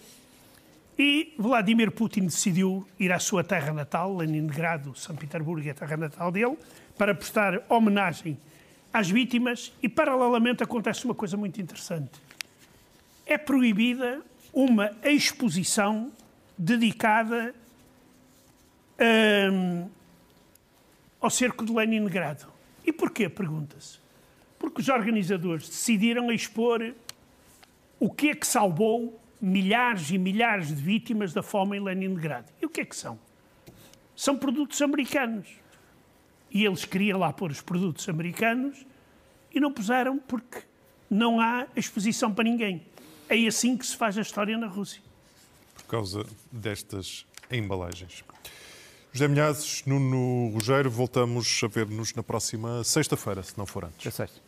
e 0.98 1.33
Vladimir 1.38 1.92
Putin 1.92 2.22
decidiu 2.22 2.87
ir 2.98 3.12
à 3.12 3.20
sua 3.20 3.44
terra 3.44 3.72
natal, 3.72 4.16
Leningrado, 4.16 4.96
São 4.96 5.14
Petersburgo 5.14 5.66
é 5.66 5.70
a 5.70 5.74
terra 5.74 5.96
natal 5.96 6.33
dele, 6.33 6.59
para 6.96 7.14
prestar 7.14 7.62
homenagem 7.68 8.37
às 8.92 9.09
vítimas 9.09 9.72
e, 9.81 9.88
paralelamente, 9.88 10.62
acontece 10.62 11.05
uma 11.05 11.14
coisa 11.14 11.37
muito 11.37 11.61
interessante. 11.61 12.11
É 13.24 13.38
proibida 13.38 14.20
uma 14.53 14.90
exposição 15.05 16.11
dedicada 16.59 17.55
um, 19.53 19.88
ao 21.20 21.31
cerco 21.31 21.64
de 21.64 21.72
Leningrado. 21.72 22.57
E 22.88 22.92
porquê? 22.92 23.29
Pergunta-se. 23.29 23.98
Porque 24.59 24.81
os 24.81 24.88
organizadores 24.88 25.68
decidiram 25.68 26.33
expor 26.33 26.94
o 28.01 28.11
que 28.11 28.31
é 28.31 28.35
que 28.35 28.46
salvou 28.46 29.20
milhares 29.38 30.11
e 30.11 30.16
milhares 30.16 30.68
de 30.68 30.77
vítimas 30.77 31.35
da 31.35 31.42
fome 31.42 31.77
em 31.77 31.81
Leningrado. 31.81 32.51
E 32.62 32.64
o 32.64 32.70
que 32.70 32.81
é 32.81 32.87
que 32.87 32.96
são? 32.96 33.18
São 34.16 34.38
produtos 34.38 34.81
americanos. 34.81 35.48
E 36.51 36.64
eles 36.64 36.87
queriam 36.87 37.18
lá 37.18 37.31
pôr 37.31 37.51
os 37.51 37.61
produtos 37.61 38.09
americanos 38.09 38.87
e 39.55 39.61
não 39.61 39.70
puseram 39.70 40.16
porque 40.16 40.62
não 41.11 41.38
há 41.38 41.66
exposição 41.77 42.33
para 42.33 42.44
ninguém. 42.44 42.83
É 43.29 43.37
assim 43.46 43.77
que 43.77 43.87
se 43.87 43.98
faz 43.98 44.16
a 44.16 44.22
história 44.22 44.57
na 44.57 44.66
Rússia. 44.66 45.03
Por 45.74 45.85
causa 45.85 46.24
destas 46.51 47.27
embalagens. 47.53 48.24
José 49.12 49.26
Milhazes, 49.28 49.82
Nuno 49.86 50.50
Rogério, 50.52 50.90
voltamos 50.90 51.60
a 51.64 51.66
ver-nos 51.66 52.14
na 52.14 52.22
próxima 52.22 52.84
sexta-feira, 52.84 53.42
se 53.42 53.56
não 53.56 53.66
for 53.66 53.84
antes. 53.84 54.06
É 54.06 54.10
sexta. 54.10 54.40